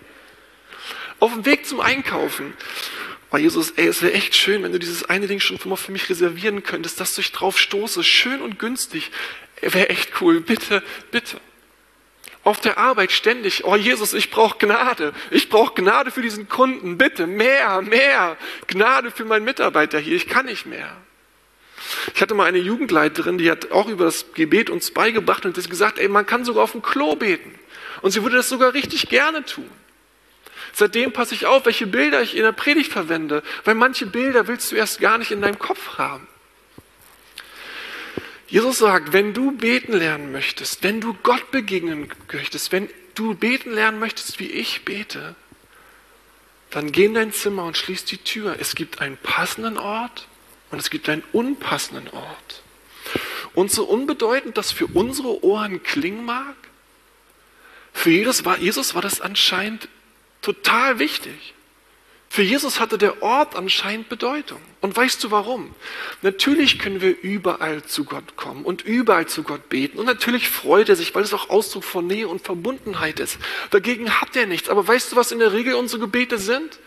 Auf 1.20 1.32
dem 1.32 1.46
Weg 1.46 1.66
zum 1.66 1.80
Einkaufen. 1.80 2.54
Oh 3.30 3.36
Jesus, 3.36 3.70
ey, 3.72 3.86
es 3.86 4.02
wäre 4.02 4.12
echt 4.12 4.36
schön, 4.36 4.62
wenn 4.62 4.72
du 4.72 4.78
dieses 4.78 5.04
eine 5.04 5.26
Ding 5.26 5.40
schon 5.40 5.58
für 5.58 5.92
mich 5.92 6.08
reservieren 6.08 6.62
könntest, 6.62 7.00
dass 7.00 7.18
ich 7.18 7.32
drauf 7.32 7.58
stoße. 7.58 8.04
Schön 8.04 8.40
und 8.40 8.58
günstig. 8.58 9.10
Wäre 9.60 9.88
echt 9.88 10.20
cool. 10.20 10.40
Bitte, 10.40 10.82
bitte. 11.10 11.40
Auf 12.44 12.60
der 12.60 12.76
Arbeit 12.76 13.10
ständig, 13.10 13.64
oh 13.64 13.74
Jesus, 13.74 14.12
ich 14.12 14.30
brauche 14.30 14.58
Gnade. 14.58 15.14
Ich 15.30 15.48
brauche 15.48 15.74
Gnade 15.74 16.10
für 16.10 16.20
diesen 16.20 16.48
Kunden. 16.48 16.98
Bitte, 16.98 17.26
mehr, 17.26 17.80
mehr. 17.80 18.36
Gnade 18.66 19.10
für 19.10 19.24
meinen 19.24 19.44
Mitarbeiter 19.44 19.98
hier. 19.98 20.14
Ich 20.14 20.28
kann 20.28 20.46
nicht 20.46 20.66
mehr. 20.66 20.94
Ich 22.14 22.20
hatte 22.20 22.34
mal 22.34 22.44
eine 22.44 22.58
Jugendleiterin, 22.58 23.38
die 23.38 23.50
hat 23.50 23.70
auch 23.70 23.88
über 23.88 24.04
das 24.04 24.32
Gebet 24.34 24.70
uns 24.70 24.90
beigebracht 24.90 25.44
und 25.44 25.56
hat 25.56 25.70
gesagt, 25.70 25.98
ey, 25.98 26.08
man 26.08 26.26
kann 26.26 26.44
sogar 26.44 26.64
auf 26.64 26.72
dem 26.72 26.82
Klo 26.82 27.16
beten. 27.16 27.58
Und 28.02 28.10
sie 28.10 28.22
würde 28.22 28.36
das 28.36 28.48
sogar 28.48 28.74
richtig 28.74 29.08
gerne 29.08 29.44
tun. 29.44 29.70
Seitdem 30.72 31.12
passe 31.12 31.34
ich 31.34 31.46
auf, 31.46 31.66
welche 31.66 31.86
Bilder 31.86 32.20
ich 32.20 32.36
in 32.36 32.42
der 32.42 32.52
Predigt 32.52 32.92
verwende, 32.92 33.42
weil 33.64 33.74
manche 33.74 34.06
Bilder 34.06 34.48
willst 34.48 34.72
du 34.72 34.76
erst 34.76 35.00
gar 35.00 35.18
nicht 35.18 35.30
in 35.30 35.40
deinem 35.40 35.58
Kopf 35.58 35.98
haben. 35.98 36.26
Jesus 38.48 38.78
sagt, 38.78 39.12
wenn 39.12 39.32
du 39.34 39.52
beten 39.52 39.92
lernen 39.92 40.32
möchtest, 40.32 40.82
wenn 40.82 41.00
du 41.00 41.14
Gott 41.22 41.50
begegnen 41.50 42.08
möchtest, 42.32 42.72
wenn 42.72 42.88
du 43.14 43.34
beten 43.34 43.72
lernen 43.72 43.98
möchtest, 43.98 44.38
wie 44.40 44.50
ich 44.50 44.84
bete, 44.84 45.34
dann 46.70 46.90
geh 46.90 47.04
in 47.04 47.14
dein 47.14 47.32
Zimmer 47.32 47.64
und 47.64 47.76
schließ 47.76 48.04
die 48.04 48.18
Tür. 48.18 48.56
Es 48.58 48.74
gibt 48.74 49.00
einen 49.00 49.16
passenden 49.16 49.78
Ort 49.78 50.26
und 50.74 50.80
es 50.80 50.90
gibt 50.90 51.08
einen 51.08 51.24
unpassenden 51.32 52.08
Ort. 52.10 52.62
Und 53.54 53.70
so 53.70 53.84
unbedeutend 53.84 54.58
das 54.58 54.72
für 54.72 54.86
unsere 54.86 55.42
Ohren 55.42 55.82
klingen 55.82 56.24
mag, 56.24 56.56
für 57.92 58.10
Jesus 58.10 58.44
war, 58.44 58.58
Jesus 58.58 58.94
war 58.94 59.02
das 59.02 59.20
anscheinend 59.20 59.88
Total 60.44 60.98
wichtig. 60.98 61.54
Für 62.28 62.42
Jesus 62.42 62.78
hatte 62.78 62.98
der 62.98 63.22
Ort 63.22 63.56
anscheinend 63.56 64.10
Bedeutung. 64.10 64.60
Und 64.82 64.94
weißt 64.94 65.24
du 65.24 65.30
warum? 65.30 65.74
Natürlich 66.20 66.78
können 66.78 67.00
wir 67.00 67.18
überall 67.22 67.82
zu 67.84 68.04
Gott 68.04 68.36
kommen 68.36 68.62
und 68.62 68.82
überall 68.82 69.24
zu 69.24 69.42
Gott 69.42 69.70
beten. 69.70 69.98
Und 69.98 70.04
natürlich 70.04 70.50
freut 70.50 70.90
er 70.90 70.96
sich, 70.96 71.14
weil 71.14 71.22
es 71.22 71.32
auch 71.32 71.48
Ausdruck 71.48 71.84
von 71.84 72.06
Nähe 72.06 72.28
und 72.28 72.42
Verbundenheit 72.42 73.20
ist. 73.20 73.38
Dagegen 73.70 74.20
hat 74.20 74.36
er 74.36 74.44
nichts. 74.44 74.68
Aber 74.68 74.86
weißt 74.86 75.12
du, 75.12 75.16
was 75.16 75.32
in 75.32 75.38
der 75.38 75.54
Regel 75.54 75.76
unsere 75.76 76.00
Gebete 76.00 76.36
sind? 76.36 76.78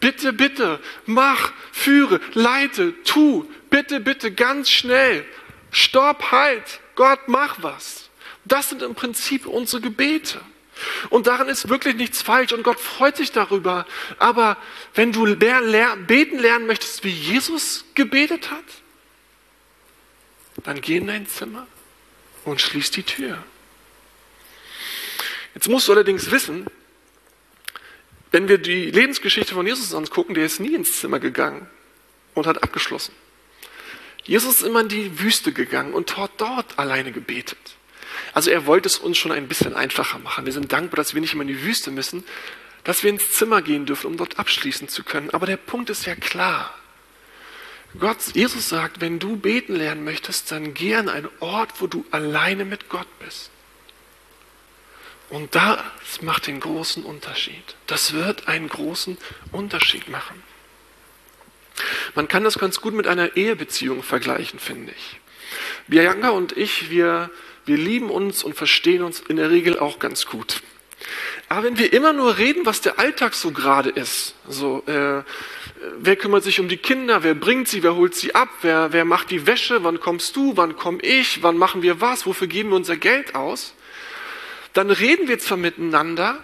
Bitte, 0.00 0.32
bitte, 0.32 0.80
mach, 1.06 1.52
führe, 1.72 2.20
leite, 2.34 2.94
tu, 3.04 3.48
bitte, 3.70 4.00
bitte, 4.00 4.32
ganz 4.32 4.70
schnell. 4.70 5.24
Stopp, 5.70 6.30
halt, 6.30 6.80
Gott, 6.94 7.20
mach 7.26 7.62
was. 7.62 8.10
Das 8.44 8.68
sind 8.68 8.82
im 8.82 8.94
Prinzip 8.94 9.46
unsere 9.46 9.80
Gebete. 9.80 10.40
Und 11.10 11.26
darin 11.26 11.48
ist 11.48 11.68
wirklich 11.68 11.94
nichts 11.94 12.22
falsch 12.22 12.52
und 12.52 12.62
Gott 12.62 12.80
freut 12.80 13.16
sich 13.16 13.32
darüber. 13.32 13.86
Aber 14.18 14.56
wenn 14.94 15.12
du 15.12 15.24
beten 15.36 16.38
lernen 16.38 16.66
möchtest, 16.66 17.04
wie 17.04 17.10
Jesus 17.10 17.84
gebetet 17.94 18.50
hat, 18.50 18.64
dann 20.64 20.80
geh 20.80 20.96
in 20.96 21.06
dein 21.06 21.26
Zimmer 21.26 21.66
und 22.44 22.60
schließ 22.60 22.90
die 22.90 23.02
Tür. 23.02 23.42
Jetzt 25.54 25.68
musst 25.68 25.88
du 25.88 25.92
allerdings 25.92 26.30
wissen, 26.30 26.66
wenn 28.34 28.48
wir 28.48 28.58
die 28.58 28.90
Lebensgeschichte 28.90 29.54
von 29.54 29.64
Jesus 29.64 29.94
angucken, 29.94 30.34
der 30.34 30.44
ist 30.44 30.58
nie 30.58 30.74
ins 30.74 30.98
Zimmer 30.98 31.20
gegangen 31.20 31.68
und 32.34 32.48
hat 32.48 32.64
abgeschlossen. 32.64 33.14
Jesus 34.24 34.56
ist 34.56 34.62
immer 34.66 34.80
in 34.80 34.88
die 34.88 35.20
Wüste 35.20 35.52
gegangen 35.52 35.94
und 35.94 36.16
hat 36.16 36.32
dort 36.38 36.76
alleine 36.76 37.12
gebetet. 37.12 37.76
Also 38.32 38.50
er 38.50 38.66
wollte 38.66 38.88
es 38.88 38.98
uns 38.98 39.18
schon 39.18 39.30
ein 39.30 39.46
bisschen 39.46 39.76
einfacher 39.76 40.18
machen. 40.18 40.46
Wir 40.46 40.52
sind 40.52 40.72
dankbar, 40.72 40.96
dass 40.96 41.14
wir 41.14 41.20
nicht 41.20 41.32
immer 41.32 41.42
in 41.42 41.48
die 41.48 41.62
Wüste 41.62 41.92
müssen, 41.92 42.24
dass 42.82 43.04
wir 43.04 43.10
ins 43.10 43.30
Zimmer 43.30 43.62
gehen 43.62 43.86
dürfen, 43.86 44.08
um 44.08 44.16
dort 44.16 44.36
abschließen 44.36 44.88
zu 44.88 45.04
können. 45.04 45.30
Aber 45.30 45.46
der 45.46 45.56
Punkt 45.56 45.88
ist 45.88 46.04
ja 46.04 46.16
klar. 46.16 46.74
Gott, 48.00 48.18
Jesus 48.34 48.68
sagt, 48.68 49.00
wenn 49.00 49.20
du 49.20 49.36
beten 49.36 49.76
lernen 49.76 50.02
möchtest, 50.02 50.50
dann 50.50 50.74
geh 50.74 50.96
an 50.96 51.08
einen 51.08 51.28
Ort, 51.38 51.80
wo 51.80 51.86
du 51.86 52.04
alleine 52.10 52.64
mit 52.64 52.88
Gott 52.88 53.06
bist. 53.20 53.52
Und 55.30 55.54
das 55.54 55.78
macht 56.20 56.46
den 56.46 56.60
großen 56.60 57.04
Unterschied. 57.04 57.76
Das 57.86 58.12
wird 58.12 58.46
einen 58.48 58.68
großen 58.68 59.18
Unterschied 59.52 60.08
machen. 60.08 60.42
Man 62.14 62.28
kann 62.28 62.44
das 62.44 62.58
ganz 62.58 62.80
gut 62.80 62.94
mit 62.94 63.06
einer 63.06 63.36
Ehebeziehung 63.36 64.02
vergleichen, 64.02 64.58
finde 64.58 64.92
ich. 64.92 65.20
Bianca 65.88 66.30
und 66.30 66.56
ich, 66.56 66.90
wir 66.90 67.30
wir 67.66 67.76
lieben 67.76 68.10
uns 68.10 68.44
und 68.44 68.54
verstehen 68.54 69.02
uns 69.02 69.20
in 69.20 69.36
der 69.36 69.50
Regel 69.50 69.78
auch 69.78 69.98
ganz 69.98 70.26
gut. 70.26 70.62
Aber 71.48 71.64
wenn 71.64 71.78
wir 71.78 71.92
immer 71.92 72.12
nur 72.12 72.38
reden, 72.38 72.66
was 72.66 72.80
der 72.80 72.98
Alltag 72.98 73.34
so 73.34 73.50
gerade 73.50 73.90
ist, 73.90 74.34
so 74.48 74.82
äh, 74.86 75.22
wer 75.98 76.16
kümmert 76.16 76.44
sich 76.44 76.60
um 76.60 76.68
die 76.68 76.76
Kinder, 76.76 77.22
wer 77.22 77.34
bringt 77.34 77.68
sie, 77.68 77.82
wer 77.82 77.94
holt 77.94 78.14
sie 78.14 78.34
ab, 78.34 78.48
wer, 78.62 78.92
wer 78.92 79.04
macht 79.04 79.30
die 79.30 79.46
Wäsche, 79.46 79.84
wann 79.84 80.00
kommst 80.00 80.36
du, 80.36 80.56
wann 80.56 80.76
komme 80.76 81.00
ich, 81.02 81.42
wann 81.42 81.58
machen 81.58 81.82
wir 81.82 82.00
was, 82.00 82.26
wofür 82.26 82.46
geben 82.46 82.70
wir 82.70 82.76
unser 82.76 82.96
Geld 82.96 83.34
aus, 83.34 83.74
dann 84.74 84.90
reden 84.90 85.28
wir 85.28 85.38
zwar 85.38 85.56
miteinander, 85.56 86.40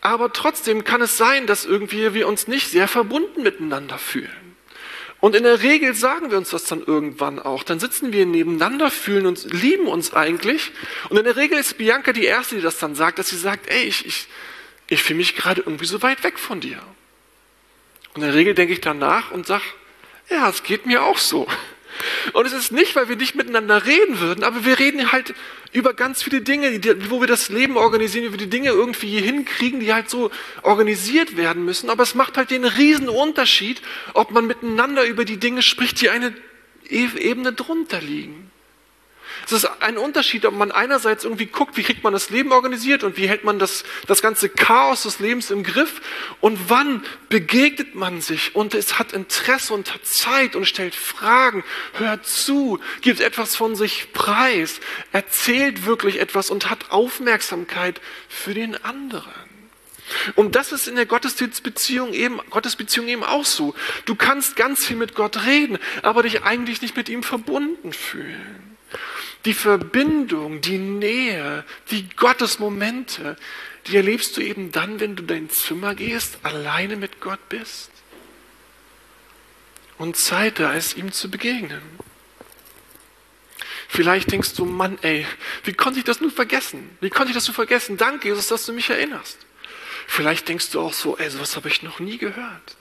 aber 0.00 0.32
trotzdem 0.32 0.84
kann 0.84 1.02
es 1.02 1.18
sein, 1.18 1.46
dass 1.46 1.64
irgendwie 1.64 2.14
wir 2.14 2.26
uns 2.28 2.48
nicht 2.48 2.70
sehr 2.70 2.88
verbunden 2.88 3.42
miteinander 3.42 3.98
fühlen. 3.98 4.30
Und 5.20 5.34
in 5.34 5.44
der 5.44 5.62
Regel 5.62 5.94
sagen 5.94 6.30
wir 6.30 6.36
uns 6.36 6.50
das 6.50 6.64
dann 6.64 6.82
irgendwann 6.84 7.38
auch. 7.38 7.62
Dann 7.62 7.80
sitzen 7.80 8.12
wir 8.12 8.26
nebeneinander, 8.26 8.90
fühlen 8.90 9.24
uns, 9.24 9.46
lieben 9.46 9.86
uns 9.86 10.12
eigentlich. 10.12 10.70
Und 11.08 11.16
in 11.16 11.24
der 11.24 11.36
Regel 11.36 11.58
ist 11.58 11.78
Bianca 11.78 12.12
die 12.12 12.26
Erste, 12.26 12.56
die 12.56 12.60
das 12.60 12.78
dann 12.78 12.94
sagt, 12.94 13.18
dass 13.18 13.30
sie 13.30 13.38
sagt, 13.38 13.70
ey, 13.70 13.84
ich, 13.84 14.04
ich, 14.04 14.28
ich 14.86 15.02
fühle 15.02 15.16
mich 15.16 15.34
gerade 15.34 15.62
irgendwie 15.62 15.86
so 15.86 16.02
weit 16.02 16.22
weg 16.24 16.38
von 16.38 16.60
dir. 16.60 16.78
Und 18.12 18.22
in 18.22 18.28
der 18.28 18.34
Regel 18.34 18.54
denke 18.54 18.74
ich 18.74 18.82
danach 18.82 19.30
und 19.30 19.46
sage, 19.46 19.64
ja, 20.28 20.48
es 20.50 20.62
geht 20.62 20.84
mir 20.84 21.02
auch 21.02 21.16
so. 21.16 21.46
Und 22.32 22.46
es 22.46 22.52
ist 22.52 22.72
nicht, 22.72 22.96
weil 22.96 23.08
wir 23.08 23.16
nicht 23.16 23.34
miteinander 23.34 23.86
reden 23.86 24.20
würden, 24.20 24.44
aber 24.44 24.64
wir 24.64 24.78
reden 24.78 25.12
halt 25.12 25.34
über 25.72 25.92
ganz 25.92 26.22
viele 26.22 26.40
Dinge, 26.40 26.80
wo 27.10 27.20
wir 27.20 27.26
das 27.26 27.48
Leben 27.48 27.76
organisieren, 27.76 28.26
wie 28.26 28.32
wir 28.32 28.38
die 28.38 28.50
Dinge 28.50 28.70
irgendwie 28.70 29.08
hier 29.08 29.22
hinkriegen, 29.22 29.80
die 29.80 29.92
halt 29.92 30.08
so 30.08 30.30
organisiert 30.62 31.36
werden 31.36 31.64
müssen. 31.64 31.90
Aber 31.90 32.04
es 32.04 32.14
macht 32.14 32.36
halt 32.36 32.50
den 32.50 32.64
riesen 32.64 33.08
Unterschied, 33.08 33.82
ob 34.14 34.30
man 34.30 34.46
miteinander 34.46 35.04
über 35.04 35.24
die 35.24 35.38
Dinge 35.38 35.62
spricht, 35.62 36.00
die 36.00 36.10
eine 36.10 36.32
Ebene 36.88 37.52
drunter 37.52 38.00
liegen. 38.00 38.50
Es 39.46 39.52
ist 39.52 39.66
ein 39.80 39.98
Unterschied, 39.98 40.46
ob 40.46 40.54
man 40.54 40.72
einerseits 40.72 41.24
irgendwie 41.24 41.46
guckt, 41.46 41.76
wie 41.76 41.82
kriegt 41.82 42.02
man 42.02 42.12
das 42.12 42.30
Leben 42.30 42.52
organisiert 42.52 43.04
und 43.04 43.16
wie 43.16 43.28
hält 43.28 43.44
man 43.44 43.58
das, 43.58 43.84
das 44.06 44.22
ganze 44.22 44.48
Chaos 44.48 45.02
des 45.02 45.18
Lebens 45.18 45.50
im 45.50 45.62
Griff 45.62 46.00
und 46.40 46.70
wann 46.70 47.04
begegnet 47.28 47.94
man 47.94 48.20
sich 48.20 48.54
und 48.54 48.74
es 48.74 48.98
hat 48.98 49.12
Interesse 49.12 49.74
und 49.74 49.92
hat 49.92 50.06
Zeit 50.06 50.56
und 50.56 50.64
stellt 50.64 50.94
Fragen, 50.94 51.62
hört 51.94 52.26
zu, 52.26 52.80
gibt 53.02 53.20
etwas 53.20 53.54
von 53.54 53.76
sich 53.76 54.12
preis, 54.12 54.80
erzählt 55.12 55.84
wirklich 55.84 56.20
etwas 56.20 56.48
und 56.48 56.70
hat 56.70 56.90
Aufmerksamkeit 56.90 58.00
für 58.28 58.54
den 58.54 58.82
anderen. 58.82 59.32
Und 60.34 60.54
das 60.54 60.72
ist 60.72 60.86
in 60.86 60.96
der 60.96 61.06
Gottesdienstbeziehung 61.06 62.12
eben, 62.12 62.40
Gottesbeziehung 62.50 63.08
eben 63.08 63.24
auch 63.24 63.44
so. 63.44 63.74
Du 64.04 64.14
kannst 64.14 64.54
ganz 64.54 64.84
viel 64.84 64.96
mit 64.96 65.14
Gott 65.14 65.44
reden, 65.46 65.78
aber 66.02 66.22
dich 66.22 66.42
eigentlich 66.42 66.82
nicht 66.82 66.96
mit 66.96 67.08
ihm 67.08 67.22
verbunden 67.22 67.92
fühlen 67.92 68.73
die 69.44 69.54
Verbindung, 69.54 70.60
die 70.60 70.78
Nähe, 70.78 71.64
die 71.90 72.08
Gottesmomente, 72.16 73.36
die 73.86 73.96
erlebst 73.96 74.36
du 74.36 74.40
eben 74.40 74.72
dann, 74.72 75.00
wenn 75.00 75.16
du 75.16 75.22
dein 75.22 75.50
Zimmer 75.50 75.94
gehst, 75.94 76.38
alleine 76.42 76.96
mit 76.96 77.20
Gott 77.20 77.48
bist 77.48 77.90
und 79.98 80.16
Zeit 80.16 80.58
da 80.58 80.72
ist, 80.72 80.96
ihm 80.96 81.12
zu 81.12 81.30
begegnen. 81.30 81.82
Vielleicht 83.88 84.32
denkst 84.32 84.54
du, 84.54 84.64
Mann, 84.64 84.98
ey, 85.02 85.26
wie 85.62 85.72
konnte 85.72 85.98
ich 85.98 86.04
das 86.04 86.20
nur 86.20 86.30
vergessen? 86.30 86.96
Wie 87.00 87.10
konnte 87.10 87.28
ich 87.28 87.34
das 87.34 87.46
nur 87.46 87.54
vergessen? 87.54 87.96
Danke, 87.96 88.28
Jesus, 88.28 88.48
dass 88.48 88.66
du 88.66 88.72
mich 88.72 88.90
erinnerst. 88.90 89.38
Vielleicht 90.06 90.48
denkst 90.48 90.70
du 90.70 90.80
auch 90.80 90.92
so, 90.92 91.16
ey, 91.16 91.30
sowas 91.30 91.54
habe 91.54 91.68
ich 91.68 91.82
noch 91.82 92.00
nie 92.00 92.18
gehört. 92.18 92.76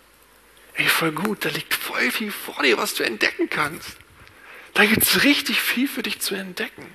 Ey, 0.74 0.88
voll 0.88 1.12
gut, 1.12 1.46
da 1.46 1.50
liegt 1.50 1.74
voll 1.74 2.10
viel 2.10 2.32
vor 2.32 2.64
dir, 2.64 2.78
was 2.78 2.96
du 2.96 3.04
entdecken 3.04 3.50
kannst. 3.50 3.98
Da 4.74 4.86
gibt 4.86 5.04
es 5.04 5.24
richtig 5.24 5.62
viel 5.62 5.88
für 5.88 6.04
dich 6.04 6.20
zu 6.20 6.36
entdecken. 6.36 6.90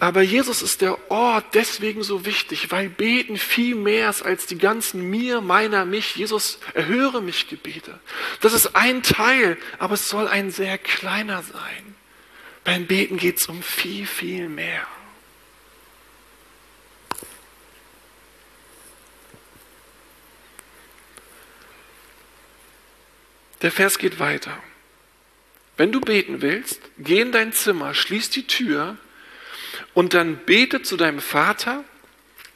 Aber 0.00 0.22
Jesus 0.22 0.62
ist 0.62 0.80
der 0.80 1.10
Ort 1.10 1.54
deswegen 1.54 2.04
so 2.04 2.24
wichtig, 2.24 2.70
weil 2.70 2.88
Beten 2.88 3.36
viel 3.36 3.74
mehr 3.74 4.10
ist 4.10 4.22
als 4.22 4.46
die 4.46 4.58
ganzen 4.58 5.10
mir, 5.10 5.40
meiner, 5.40 5.84
mich. 5.84 6.14
Jesus, 6.14 6.60
erhöre 6.74 7.20
mich 7.20 7.48
Gebete. 7.48 7.98
Das 8.40 8.52
ist 8.52 8.76
ein 8.76 9.02
Teil, 9.02 9.56
aber 9.78 9.94
es 9.94 10.08
soll 10.08 10.28
ein 10.28 10.52
sehr 10.52 10.78
kleiner 10.78 11.42
sein. 11.42 11.96
Beim 12.62 12.86
Beten 12.86 13.16
geht 13.16 13.40
es 13.40 13.46
um 13.46 13.62
viel, 13.62 14.06
viel 14.06 14.48
mehr. 14.48 14.86
Der 23.62 23.72
Vers 23.72 23.98
geht 23.98 24.20
weiter. 24.20 24.56
Wenn 25.78 25.92
du 25.92 26.00
beten 26.00 26.42
willst, 26.42 26.80
geh 26.98 27.20
in 27.20 27.32
dein 27.32 27.52
Zimmer, 27.52 27.94
schließ 27.94 28.30
die 28.30 28.46
Tür 28.46 28.98
und 29.94 30.12
dann 30.12 30.36
bete 30.38 30.82
zu 30.82 30.96
deinem 30.96 31.20
Vater, 31.20 31.84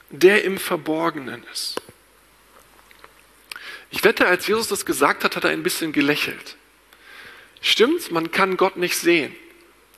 der 0.09 0.43
im 0.43 0.57
Verborgenen 0.57 1.43
ist. 1.51 1.81
Ich 3.89 4.03
wette, 4.03 4.27
als 4.27 4.45
Jesus 4.45 4.67
das 4.67 4.85
gesagt 4.85 5.23
hat, 5.23 5.37
hat 5.37 5.45
er 5.45 5.51
ein 5.51 5.63
bisschen 5.63 5.93
gelächelt. 5.93 6.57
Stimmt, 7.61 8.11
man 8.11 8.29
kann 8.31 8.57
Gott 8.57 8.75
nicht 8.75 8.97
sehen. 8.97 9.33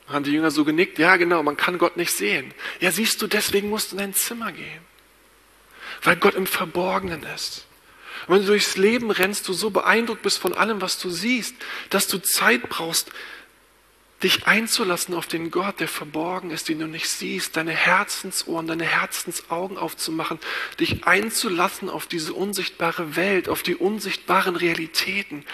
Haben 0.06 0.24
die 0.24 0.30
Jünger 0.30 0.52
so 0.52 0.64
genickt? 0.64 1.00
Ja, 1.00 1.16
genau, 1.16 1.42
man 1.42 1.56
kann 1.56 1.78
Gott 1.78 1.96
nicht 1.96 2.12
sehen. 2.12 2.54
Ja, 2.78 2.92
siehst 2.92 3.20
du, 3.22 3.26
deswegen 3.26 3.70
musst 3.70 3.90
du 3.90 3.96
in 3.96 4.02
dein 4.02 4.14
Zimmer 4.14 4.52
gehen. 4.52 4.80
Weil 6.02 6.14
Gott 6.14 6.36
im 6.36 6.46
Verborgenen 6.46 7.24
ist. 7.34 7.66
Und 8.26 8.34
wenn 8.34 8.42
du 8.42 8.48
durchs 8.48 8.76
Leben 8.76 9.10
rennst, 9.10 9.46
du 9.48 9.52
so 9.52 9.70
beeindruckt 9.70 10.22
bist 10.22 10.38
von 10.38 10.52
allem, 10.52 10.80
was 10.80 10.98
du 10.98 11.10
siehst, 11.10 11.54
dass 11.90 12.08
du 12.08 12.18
Zeit 12.18 12.68
brauchst, 12.68 13.10
dich 14.22 14.46
einzulassen 14.46 15.14
auf 15.14 15.26
den 15.26 15.50
Gott, 15.50 15.78
der 15.78 15.88
verborgen 15.88 16.50
ist, 16.50 16.68
den 16.68 16.78
du 16.78 16.86
nicht 16.86 17.08
siehst, 17.08 17.56
deine 17.56 17.72
Herzensohren, 17.72 18.66
deine 18.66 18.84
Herzensaugen 18.84 19.76
aufzumachen, 19.76 20.38
dich 20.80 21.06
einzulassen 21.06 21.90
auf 21.90 22.06
diese 22.06 22.32
unsichtbare 22.32 23.14
Welt, 23.16 23.48
auf 23.48 23.62
die 23.62 23.76
unsichtbaren 23.76 24.56
Realitäten 24.56 25.44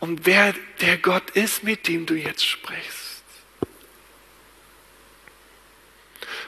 und 0.00 0.24
wer 0.24 0.54
der 0.80 0.98
Gott 0.98 1.30
ist, 1.30 1.62
mit 1.62 1.88
dem 1.88 2.06
du 2.06 2.14
jetzt 2.14 2.44
sprichst. 2.44 3.05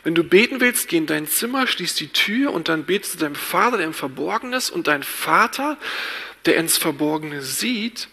Wenn 0.09 0.15
du 0.15 0.25
beten 0.25 0.63
willst, 0.63 0.89
geh 0.89 0.97
in 0.97 1.05
dein 1.05 1.27
Zimmer, 1.27 1.67
schließ 1.67 1.95
die 1.97 2.09
Tür 2.09 2.55
und 2.55 2.71
dann 2.71 2.87
betest 2.87 3.17
du 3.17 3.19
deinem 3.19 3.35
Vater, 3.35 3.77
der 3.77 3.85
im 3.85 3.93
Verborgenen 3.93 4.55
ist 4.55 4.71
und 4.71 4.87
dein 4.87 5.03
Vater, 5.03 5.77
der 6.47 6.57
ins 6.57 6.79
Verborgene 6.79 7.43
sieht, 7.43 8.09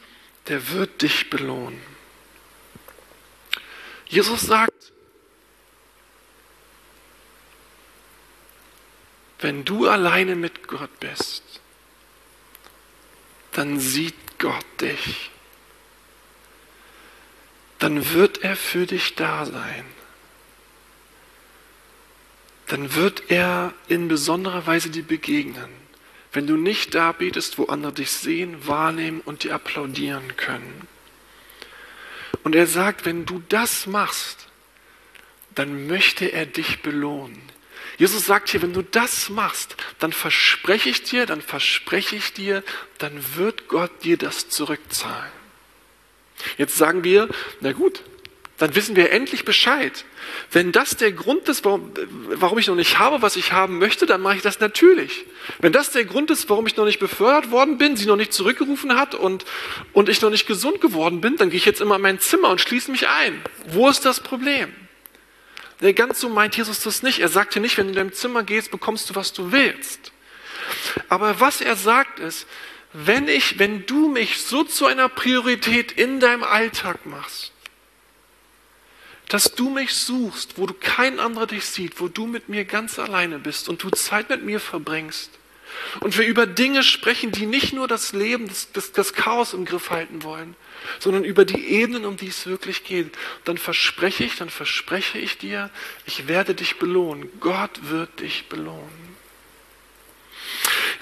der 0.50 0.72
wird 0.72 1.02
dich 1.02 1.30
belohnen. 1.30 1.82
Jesus 4.10 4.42
sagt, 4.42 4.92
wenn 9.40 9.64
du 9.64 9.88
alleine 9.88 10.36
mit 10.36 10.68
Gott 10.68 11.00
bist, 11.00 11.62
dann 13.54 13.80
sieht 13.80 14.38
Gott 14.38 14.66
dich. 14.82 15.32
Dann 17.80 18.12
wird 18.12 18.44
er 18.44 18.58
für 18.58 18.86
dich 18.86 19.16
da 19.16 19.46
sein. 19.46 19.95
Dann 22.68 22.96
wird 22.96 23.30
er 23.30 23.74
in 23.88 24.08
besonderer 24.08 24.66
Weise 24.66 24.90
dir 24.90 25.04
begegnen, 25.04 25.70
wenn 26.34 26.48
du 26.48 26.58
nicht 26.58 26.96
da 26.96 27.12
betest, 27.12 27.58
wo 27.58 27.66
andere 27.66 27.94
dich 27.94 28.12
sehen, 28.12 28.68
wahrnehmen 28.68 29.22
und 29.22 29.44
dir 29.44 29.54
applaudieren 29.54 30.36
können. 30.36 30.88
Und 32.44 32.56
er 32.56 32.68
sagt, 32.68 33.06
wenn 33.06 33.26
du 33.26 33.42
das 33.50 33.88
machst, 33.88 34.48
dann 35.54 35.88
möchte 35.88 36.32
er 36.32 36.46
dich 36.46 36.82
belohnen. 36.82 37.42
Jesus 37.98 38.26
sagt 38.26 38.50
hier, 38.50 38.62
wenn 38.62 38.74
du 38.74 38.82
das 38.82 39.30
machst, 39.30 39.78
dann 40.00 40.12
verspreche 40.12 40.90
ich 40.90 41.04
dir, 41.04 41.26
dann 41.26 41.42
verspreche 41.42 42.16
ich 42.18 42.34
dir, 42.34 42.64
dann 42.98 43.24
wird 43.36 43.68
Gott 43.68 44.04
dir 44.04 44.18
das 44.18 44.50
zurückzahlen. 44.50 45.32
Jetzt 46.58 46.76
sagen 46.78 47.04
wir, 47.04 47.30
na 47.62 47.72
gut, 47.72 48.04
dann 48.58 48.74
wissen 48.74 48.96
wir 48.96 49.12
endlich 49.12 49.44
Bescheid. 49.44 50.06
Wenn 50.52 50.72
das 50.72 50.96
der 50.96 51.12
Grund 51.12 51.50
ist, 51.50 51.66
warum, 51.66 51.92
warum, 52.30 52.58
ich 52.58 52.68
noch 52.68 52.76
nicht 52.76 53.00
habe, 53.00 53.22
was 53.22 53.36
ich 53.36 53.52
haben 53.52 53.80
möchte, 53.80 54.06
dann 54.06 54.22
mache 54.22 54.38
ich 54.38 54.42
das 54.42 54.60
natürlich. 54.62 55.26
Wenn 55.60 55.74
das 55.74 55.92
der 55.92 56.06
Grund 56.06 56.32
ist, 56.32 56.50
warum 56.50 56.66
ich 56.66 56.78
noch 56.78 56.86
nicht 56.86 57.00
befördert 57.00 57.52
worden 57.52 57.78
bin, 57.78 57.98
sie 57.98 58.06
noch 58.06 58.16
nicht 58.16 58.32
zurückgerufen 58.32 58.96
hat 58.96 59.14
und, 59.14 59.44
und 59.92 60.08
ich 60.08 60.22
noch 60.22 60.30
nicht 60.30 60.48
gesund 60.48 60.80
geworden 60.80 61.20
bin, 61.20 61.36
dann 61.36 61.50
gehe 61.50 61.58
ich 61.58 61.66
jetzt 61.66 61.82
immer 61.82 61.98
in 61.98 62.02
mein 62.02 62.20
Zimmer 62.20 62.50
und 62.50 62.62
schließe 62.62 62.92
mich 62.92 63.10
ein. 63.10 63.42
Wo 63.68 63.90
ist 63.90 64.06
das 64.06 64.22
Problem? 64.22 64.74
Nee, 65.82 65.92
ganz 65.92 66.22
so 66.22 66.30
meint 66.30 66.56
Jesus 66.56 66.80
das 66.80 67.04
nicht. 67.04 67.20
Er 67.20 67.28
sagt 67.28 67.54
hier 67.54 67.62
nicht, 67.62 67.78
wenn 67.78 67.88
du 67.88 67.92
in 67.92 67.98
deinem 67.98 68.14
Zimmer 68.14 68.44
gehst, 68.44 68.72
bekommst 68.72 69.10
du, 69.10 69.16
was 69.16 69.34
du 69.34 69.52
willst. 69.52 70.14
Aber 71.10 71.42
was 71.42 71.60
er 71.60 71.76
sagt 71.76 72.20
ist, 72.20 72.48
wenn 72.94 73.28
ich, 73.28 73.60
wenn 73.60 73.86
du 73.86 74.08
mich 74.08 74.42
so 74.42 74.64
zu 74.64 74.86
einer 74.86 75.10
Priorität 75.10 75.92
in 75.92 76.22
deinem 76.22 76.44
Alltag 76.44 77.06
machst, 77.06 77.52
dass 79.30 79.54
du 79.56 79.70
mich 79.70 79.94
suchst, 79.94 80.58
wo 80.58 80.66
du 80.66 80.74
kein 80.74 81.20
anderer 81.20 81.48
dich 81.48 81.66
sieht, 81.66 82.00
wo 82.00 82.08
du 82.08 82.28
mit 82.28 82.50
mir 82.50 82.66
ganz 82.66 83.00
alleine 83.00 83.40
bist 83.40 83.70
und 83.70 83.82
du 83.82 83.90
Zeit 83.90 84.30
mit 84.30 84.44
mir 84.44 84.60
verbringst. 84.60 85.32
Und 86.00 86.18
wir 86.18 86.26
über 86.26 86.46
Dinge 86.46 86.84
sprechen, 86.84 87.32
die 87.32 87.46
nicht 87.46 87.74
nur 87.74 87.88
das 87.88 88.14
Leben, 88.14 88.48
das, 88.48 88.72
das, 88.72 88.92
das 88.92 89.14
Chaos 89.14 89.54
im 89.54 89.66
Griff 89.66 89.90
halten 89.90 90.24
wollen, 90.24 90.56
sondern 91.00 91.24
über 91.24 91.44
die 91.46 91.66
Ebenen, 91.66 92.06
um 92.06 92.18
die 92.18 92.28
es 92.28 92.46
wirklich 92.46 92.84
geht. 92.84 93.12
Dann 93.44 93.58
verspreche 93.58 94.24
ich, 94.24 94.36
dann 94.36 94.50
verspreche 94.50 95.18
ich 95.18 95.38
dir, 95.38 95.70
ich 96.06 96.28
werde 96.28 96.54
dich 96.56 96.78
belohnen. 96.78 97.30
Gott 97.40 97.90
wird 97.90 98.22
dich 98.22 98.48
belohnen. 98.48 99.16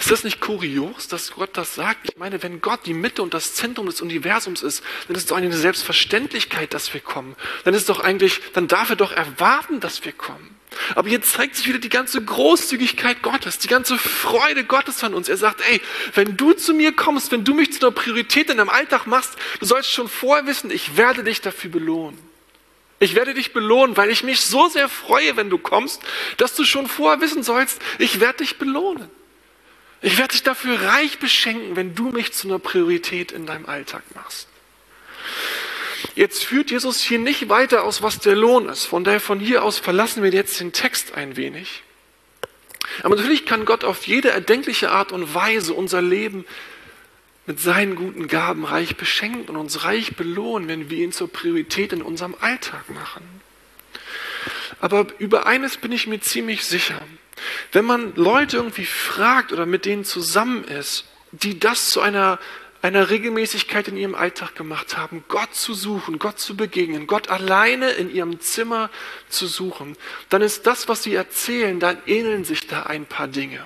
Ist 0.04 0.12
das 0.12 0.26
nicht 0.26 0.42
kurios, 0.42 1.08
dass 1.08 1.32
Gott 1.32 1.52
das 1.54 1.76
sagt? 1.76 2.10
Ich 2.10 2.18
meine, 2.18 2.44
wenn 2.44 2.60
Gott 2.60 2.82
die 2.86 2.94
Mitte 2.94 3.24
und 3.24 3.34
das 3.34 3.54
Zentrum 3.54 3.86
des 3.86 4.02
Universums 4.02 4.62
ist, 4.62 4.84
dann 5.08 5.16
ist 5.16 5.24
es 5.24 5.30
doch 5.30 5.38
eine 5.38 5.54
Selbstverständlichkeit, 5.54 6.74
dass 6.74 6.94
wir 6.94 7.00
kommen. 7.00 7.38
Dann 7.64 7.74
ist 7.74 7.88
doch 7.88 8.02
eigentlich, 8.02 8.42
dann 8.52 8.68
darf 8.68 8.90
er 8.90 8.98
doch 8.98 9.14
erwarten, 9.14 9.80
dass 9.80 10.04
wir 10.04 10.12
kommen. 10.12 10.60
Aber 10.96 11.08
hier 11.08 11.22
zeigt 11.22 11.56
sich 11.56 11.70
wieder 11.70 11.80
die 11.80 11.88
ganze 11.88 12.22
Großzügigkeit 12.22 13.22
Gottes, 13.22 13.60
die 13.60 13.70
ganze 13.70 13.98
Freude 13.98 14.66
Gottes 14.66 15.02
an 15.06 15.14
uns. 15.14 15.30
Er 15.30 15.38
sagt, 15.38 15.62
ey, 15.70 15.80
wenn 16.16 16.36
du 16.36 16.52
zu 16.52 16.74
mir 16.74 16.92
kommst, 16.94 17.32
wenn 17.32 17.46
du 17.46 17.54
mich 17.54 17.72
zu 17.72 17.80
einer 17.80 17.96
Priorität 17.96 18.50
in 18.50 18.58
deinem 18.58 18.68
Alltag 18.68 19.08
machst, 19.08 19.38
du 19.62 19.66
sollst 19.66 19.90
schon 19.90 20.10
vorher 20.10 20.46
wissen, 20.46 20.70
ich 20.70 20.98
werde 20.98 21.24
dich 21.24 21.40
dafür 21.40 21.72
belohnen. 21.72 22.20
Ich 23.00 23.16
werde 23.16 23.34
dich 23.34 23.54
belohnen, 23.54 23.96
weil 23.96 24.10
ich 24.10 24.26
mich 24.26 24.42
so 24.42 24.68
sehr 24.68 24.90
freue, 24.90 25.38
wenn 25.38 25.50
du 25.50 25.58
kommst, 25.58 26.02
dass 26.36 26.56
du 26.56 26.66
schon 26.66 26.88
vorher 26.88 27.22
wissen 27.22 27.42
sollst, 27.42 27.82
ich 28.00 28.20
werde 28.20 28.40
dich 28.40 28.58
belohnen. 28.58 29.10
Ich 30.04 30.18
werde 30.18 30.34
dich 30.34 30.44
dafür 30.44 30.82
reich 30.82 31.18
beschenken, 31.20 31.78
wenn 31.78 31.96
du 31.96 32.10
mich 32.10 32.34
zu 32.34 32.50
einer 32.50 32.60
Priorität 32.60 33.32
in 33.32 33.46
deinem 33.46 33.66
Alltag 33.66 34.04
machst. 34.14 34.50
Jetzt 36.14 36.44
führt 36.44 36.72
Jesus 36.72 37.02
hier 37.02 37.20
nicht 37.20 37.48
weiter 37.48 37.86
aus, 37.86 38.02
was 38.02 38.20
der 38.20 38.36
Lohn 38.36 38.68
ist. 38.68 38.84
Von 38.84 39.06
daher 39.06 39.22
von 39.22 39.40
hier 39.40 39.64
aus 39.64 39.80
verlassen 39.80 40.22
wir 40.22 40.30
jetzt 40.32 40.60
den 40.60 40.74
Text 40.74 41.16
ein 41.16 41.38
wenig. 41.38 41.84
Aber 43.02 43.16
natürlich 43.16 43.46
kann 43.46 43.64
Gott 43.64 43.86
auf 43.86 44.06
jede 44.06 44.30
erdenkliche 44.30 44.92
Art 44.92 45.14
und 45.14 45.34
Weise 45.34 45.74
unser 45.74 46.02
Leben 46.02 46.46
mit 47.46 47.62
seinen 47.62 47.96
guten 47.96 48.28
Gaben 48.28 48.66
reich 48.66 48.98
beschenken 48.98 49.48
und 49.48 49.56
uns 49.56 49.86
reich 49.86 50.18
belohnen, 50.18 50.68
wenn 50.68 50.90
wir 50.90 50.98
ihn 50.98 51.14
zur 51.14 51.32
Priorität 51.32 51.94
in 51.94 52.02
unserem 52.02 52.36
Alltag 52.42 52.90
machen. 52.90 53.24
Aber 54.82 55.08
über 55.18 55.46
eines 55.46 55.78
bin 55.78 55.94
ich 55.94 56.08
mir 56.08 56.20
ziemlich 56.20 56.66
sicher. 56.66 57.02
Wenn 57.72 57.86
man 57.86 58.16
Leute 58.16 58.58
irgendwie 58.58 58.86
fragt 58.86 59.52
oder 59.52 59.66
mit 59.66 59.86
denen 59.86 60.06
zusammen 60.06 60.64
ist, 60.64 61.06
die 61.32 61.60
das 61.60 61.90
zu 61.90 62.02
einer, 62.02 62.40
einer 62.82 63.10
Regelmäßigkeit 63.10 63.88
in 63.88 63.98
ihrem 63.98 64.14
Alltag 64.14 64.56
gemacht 64.56 64.98
haben, 64.98 65.24
Gott 65.28 65.56
zu 65.56 65.74
suchen, 65.74 66.20
Gott 66.20 66.40
zu 66.40 66.56
begegnen, 66.56 67.08
Gott 67.08 67.30
alleine 67.30 67.92
in 67.92 68.14
ihrem 68.14 68.40
Zimmer 68.40 68.90
zu 69.30 69.48
suchen, 69.48 69.98
dann 70.30 70.42
ist 70.42 70.68
das, 70.68 70.88
was 70.88 71.04
sie 71.04 71.16
erzählen, 71.16 71.80
dann 71.80 71.98
ähneln 72.06 72.46
sich 72.46 72.68
da 72.68 72.84
ein 72.84 73.06
paar 73.06 73.28
Dinge. 73.28 73.66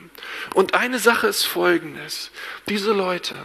Und 0.54 0.74
eine 0.74 1.00
Sache 1.00 1.28
ist 1.28 1.44
folgendes. 1.44 2.32
Diese 2.70 2.94
Leute, 2.94 3.36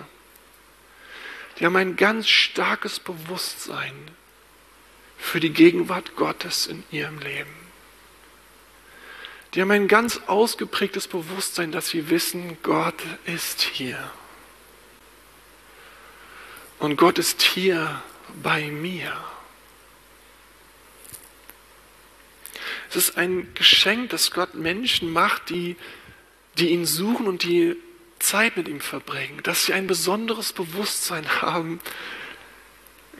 die 1.59 1.67
haben 1.67 1.77
ein 1.77 1.97
ganz 1.97 2.29
starkes 2.29 3.01
Bewusstsein 3.01 3.95
für 5.19 5.41
die 5.41 5.51
Gegenwart 5.51 6.17
Gottes 6.17 6.67
in 6.67 6.85
ihrem 6.91 7.19
Leben. 7.19 7.62
Die 9.55 9.61
haben 9.61 9.71
ein 9.71 9.89
ganz 9.89 10.21
ausgeprägtes 10.29 11.09
Bewusstsein, 11.09 11.73
dass 11.73 11.89
sie 11.89 12.09
wissen, 12.09 12.57
Gott 12.63 13.03
ist 13.27 13.61
hier. 13.61 13.99
Und 16.79 16.97
Gott 16.97 17.19
ist 17.19 17.43
hier 17.43 18.03
bei 18.43 18.71
mir. 18.71 19.15
Es 22.89 22.97
ist 22.97 23.17
ein 23.17 23.53
Geschenk, 23.55 24.11
dass 24.11 24.31
Gott 24.31 24.55
Menschen 24.55 25.13
macht, 25.13 25.51
die, 25.51 25.77
die 26.59 26.71
ihn 26.71 26.87
suchen 26.87 27.27
und 27.27 27.43
die 27.43 27.77
Zeit 28.19 28.57
mit 28.57 28.69
ihm 28.69 28.81
verbringen, 28.81 29.43
dass 29.43 29.67
sie 29.67 29.75
ein 29.75 29.87
besonderes 29.87 30.53
Bewusstsein 30.53 31.43
haben. 31.43 31.81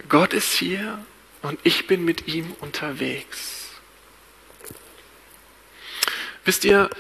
Gott 0.09 0.33
ist 0.33 0.53
hier 0.53 1.05
und 1.43 1.61
ich 1.63 1.87
bin 1.87 2.05
mit 2.05 2.27
ihm 2.27 2.53
unterwegs. 2.61 3.62
Wisst 6.45 6.65
ihr, 6.65 6.91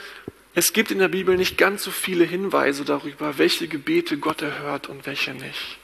es 0.55 0.73
gibt 0.73 0.91
in 0.91 0.99
der 0.99 1.09
Bibel 1.09 1.37
nicht 1.37 1.57
ganz 1.57 1.83
so 1.83 1.91
viele 1.91 2.25
Hinweise 2.25 2.85
darüber, 2.85 3.39
welche 3.39 3.69
Gebete 3.69 4.19
Gott 4.19 4.43
erhört 4.43 4.89
und 4.89 5.07
welche 5.07 5.33
nicht. 5.33 5.79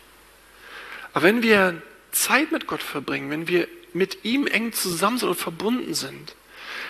Aber 1.13 1.25
wenn 1.25 1.43
wir 1.43 1.81
Zeit 2.11 2.53
mit 2.53 2.67
Gott 2.67 2.83
verbringen, 2.83 3.31
wenn 3.31 3.49
wir 3.49 3.67
mit 3.93 4.25
ihm 4.25 4.47
eng 4.47 4.73
zusammen 4.73 5.19
sind 5.19 5.29
und 5.29 5.37
verbunden 5.37 5.95
sind, 5.95 6.35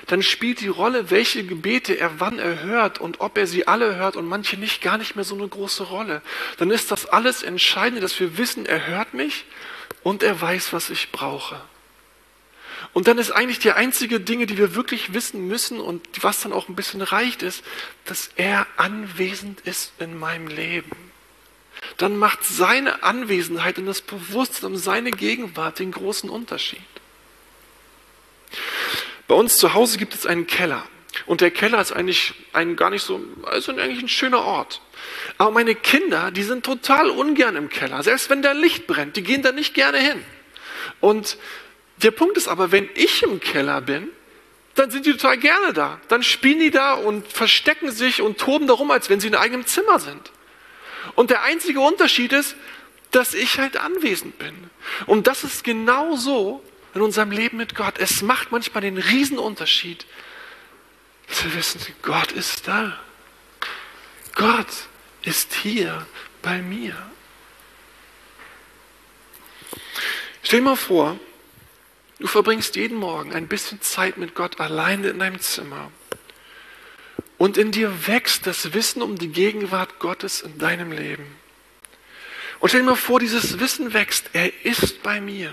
dann 0.07 0.23
spielt 0.23 0.61
die 0.61 0.69
Rolle, 0.69 1.11
welche 1.11 1.45
Gebete 1.45 1.99
er 1.99 2.19
wann 2.19 2.39
erhört 2.39 3.01
und 3.01 3.21
ob 3.21 3.39
er 3.39 3.47
sie 3.47 3.67
alle 3.67 3.97
hört 3.97 4.17
und 4.17 4.27
manche 4.27 4.57
nicht, 4.57 4.83
gar 4.83 4.99
nicht 4.99 5.17
mehr 5.17 5.25
so 5.25 5.35
eine 5.35 5.47
große 5.47 5.85
Rolle. 5.85 6.23
Dann 6.57 6.71
ist 6.71 6.91
das 6.91 7.07
alles 7.07 7.43
Entscheidende, 7.43 8.01
dass 8.01 8.19
wir 8.19 8.39
wissen, 8.39 8.67
er 8.67 8.87
hört 8.87 9.15
mich 9.15 9.45
und 10.03 10.23
er 10.23 10.41
weiß, 10.41 10.73
was 10.73 10.91
ich 10.91 11.13
brauche. 11.13 11.61
Und 12.93 13.07
dann 13.07 13.19
ist 13.19 13.31
eigentlich 13.31 13.59
die 13.59 13.73
einzige 13.73 14.21
Dinge, 14.21 14.47
die 14.47 14.59
wir 14.59 14.75
wirklich 14.75 15.13
wissen 15.13 15.47
müssen 15.47 15.79
und 15.79 16.07
was 16.23 16.41
dann 16.41 16.53
auch 16.53 16.69
ein 16.69 16.75
bisschen 16.75 17.03
reicht, 17.03 17.43
ist, 17.43 17.63
dass 18.07 18.31
er 18.37 18.67
anwesend 18.77 19.61
ist 19.61 19.93
in 19.99 20.19
meinem 20.19 20.49
Leben. 20.49 20.91
Dann 21.97 22.17
macht 22.17 22.45
seine 22.45 23.03
Anwesenheit 23.03 23.79
und 23.79 23.87
das 23.87 24.01
Bewusstsein 24.01 24.73
um 24.73 24.77
seine 24.77 25.11
Gegenwart 25.11 25.79
den 25.79 25.93
großen 25.93 26.29
Unterschied. 26.29 26.81
Bei 29.27 29.35
uns 29.35 29.59
zu 29.59 29.75
Hause 29.75 29.99
gibt 29.99 30.15
es 30.15 30.27
einen 30.27 30.47
Keller. 30.47 30.85
Und 31.27 31.41
der 31.41 31.51
Keller 31.51 31.81
ist 31.81 31.93
eigentlich 31.93 32.35
ein 32.53 32.77
gar 32.77 32.91
nicht 32.91 33.03
so, 33.03 33.21
also 33.45 33.73
eigentlich 33.73 34.03
ein 34.03 34.09
schöner 34.09 34.43
Ort. 34.45 34.81
Aber 35.37 35.51
meine 35.51 35.75
Kinder, 35.75 36.31
die 36.31 36.43
sind 36.43 36.65
total 36.65 37.11
ungern 37.11 37.57
im 37.57 37.69
Keller. 37.69 38.03
Selbst 38.03 38.31
wenn 38.31 38.43
da 38.43 38.53
Licht 38.53 38.87
brennt, 38.87 39.17
die 39.17 39.23
gehen 39.23 39.43
da 39.43 39.53
nicht 39.53 39.75
gerne 39.75 39.99
hin. 39.99 40.25
Und 41.01 41.37
der 42.03 42.11
Punkt 42.11 42.37
ist 42.37 42.49
aber, 42.49 42.73
wenn 42.73 42.89
ich 42.95 43.23
im 43.23 43.41
Keller 43.41 43.81
bin, 43.81 44.09
dann 44.75 44.91
sind 44.91 45.07
die 45.07 45.13
total 45.13 45.39
gerne 45.39 45.73
da. 45.73 46.01
Dann 46.09 46.23
spielen 46.23 46.61
die 46.61 46.71
da 46.71 46.95
und 46.95 47.27
verstecken 47.31 47.91
sich 47.91 48.23
und 48.23 48.39
toben 48.39 48.67
darum, 48.67 48.91
als 48.91 49.11
wenn 49.11 49.19
sie 49.19 49.27
in 49.27 49.35
eigenem 49.35 49.67
Zimmer 49.67 49.99
sind. 49.99 50.31
Und 51.17 51.31
der 51.31 51.43
einzige 51.43 51.81
Unterschied 51.81 52.33
ist, 52.33 52.55
dass 53.11 53.35
ich 53.35 53.59
halt 53.59 53.77
anwesend 53.77 54.39
bin. 54.39 54.55
Und 55.07 55.27
das 55.27 55.43
ist 55.43 55.65
genau 55.65 56.15
so 56.17 56.63
in 56.95 57.01
unserem 57.01 57.31
Leben 57.31 57.57
mit 57.57 57.75
Gott. 57.75 57.95
Es 57.99 58.23
macht 58.23 58.53
manchmal 58.53 58.83
den 58.83 58.99
Riesenunterschied, 58.99 60.07
dass 61.29 61.45
wir 61.45 61.55
wissen, 61.55 61.81
Gott 62.03 62.33
ist 62.33 62.69
da. 62.69 62.99
Gott 64.35 64.67
ist 65.23 65.55
hier 65.55 66.07
bei 66.43 66.63
mir. 66.63 66.97
Stell 70.43 70.61
dir 70.61 70.65
mal 70.65 70.77
vor, 70.77 71.19
du 72.19 72.27
verbringst 72.27 72.77
jeden 72.77 72.99
Morgen 72.99 73.33
ein 73.35 73.49
bisschen 73.49 73.81
Zeit 73.81 74.17
mit 74.17 74.35
Gott 74.35 74.61
alleine 74.61 75.09
in 75.09 75.19
deinem 75.19 75.41
Zimmer. 75.41 75.91
Und 77.37 77.57
in 77.57 77.71
dir 77.71 78.07
wächst 78.07 78.47
das 78.47 78.75
Wissen 78.75 79.01
um 79.01 79.17
die 79.17 79.29
Gegenwart 79.29 80.01
Gottes 80.01 80.41
in 80.41 80.59
deinem 80.59 80.91
Leben. 80.91 81.27
Und 82.61 82.71
stell 82.71 82.81
dir 82.81 82.87
mal 82.87 82.97
vor, 82.97 83.21
dieses 83.21 83.61
Wissen 83.61 83.95
wächst. 83.95 84.31
Er 84.33 84.65
ist 84.65 85.03
bei 85.03 85.21
mir. 85.21 85.53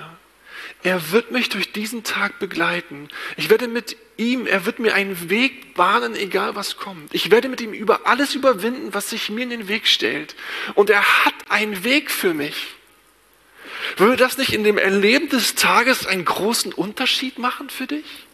Er 0.82 1.12
wird 1.12 1.32
mich 1.32 1.50
durch 1.50 1.72
diesen 1.72 2.04
Tag 2.04 2.40
begleiten. 2.40 3.10
Ich 3.38 3.50
werde 3.50 3.68
mit 3.68 3.98
ihm, 4.18 4.48
er 4.48 4.66
wird 4.66 4.80
mir 4.80 4.94
einen 4.94 5.30
Weg 5.30 5.74
bahnen, 5.76 6.16
egal 6.16 6.56
was 6.56 6.78
kommt. 6.78 7.14
Ich 7.14 7.32
werde 7.32 7.50
mit 7.50 7.62
ihm 7.62 7.74
über 7.74 8.08
alles 8.08 8.36
überwinden, 8.36 8.94
was 8.94 9.10
sich 9.10 9.30
mir 9.30 9.44
in 9.44 9.50
den 9.50 9.68
Weg 9.68 9.88
stellt. 9.88 10.36
Und 10.74 10.90
er 10.90 11.26
hat 11.26 11.34
einen 11.50 11.84
Weg 11.84 12.12
für 12.12 12.34
mich. 12.34 12.76
Würde 13.98 14.18
das 14.18 14.38
nicht 14.38 14.54
in 14.54 14.64
dem 14.64 14.78
Erleben 14.78 15.30
des 15.30 15.56
Tages 15.56 16.06
einen 16.06 16.26
großen 16.26 16.74
Unterschied 16.74 17.40
machen 17.40 17.70
für 17.70 17.88
dich? 17.88 18.26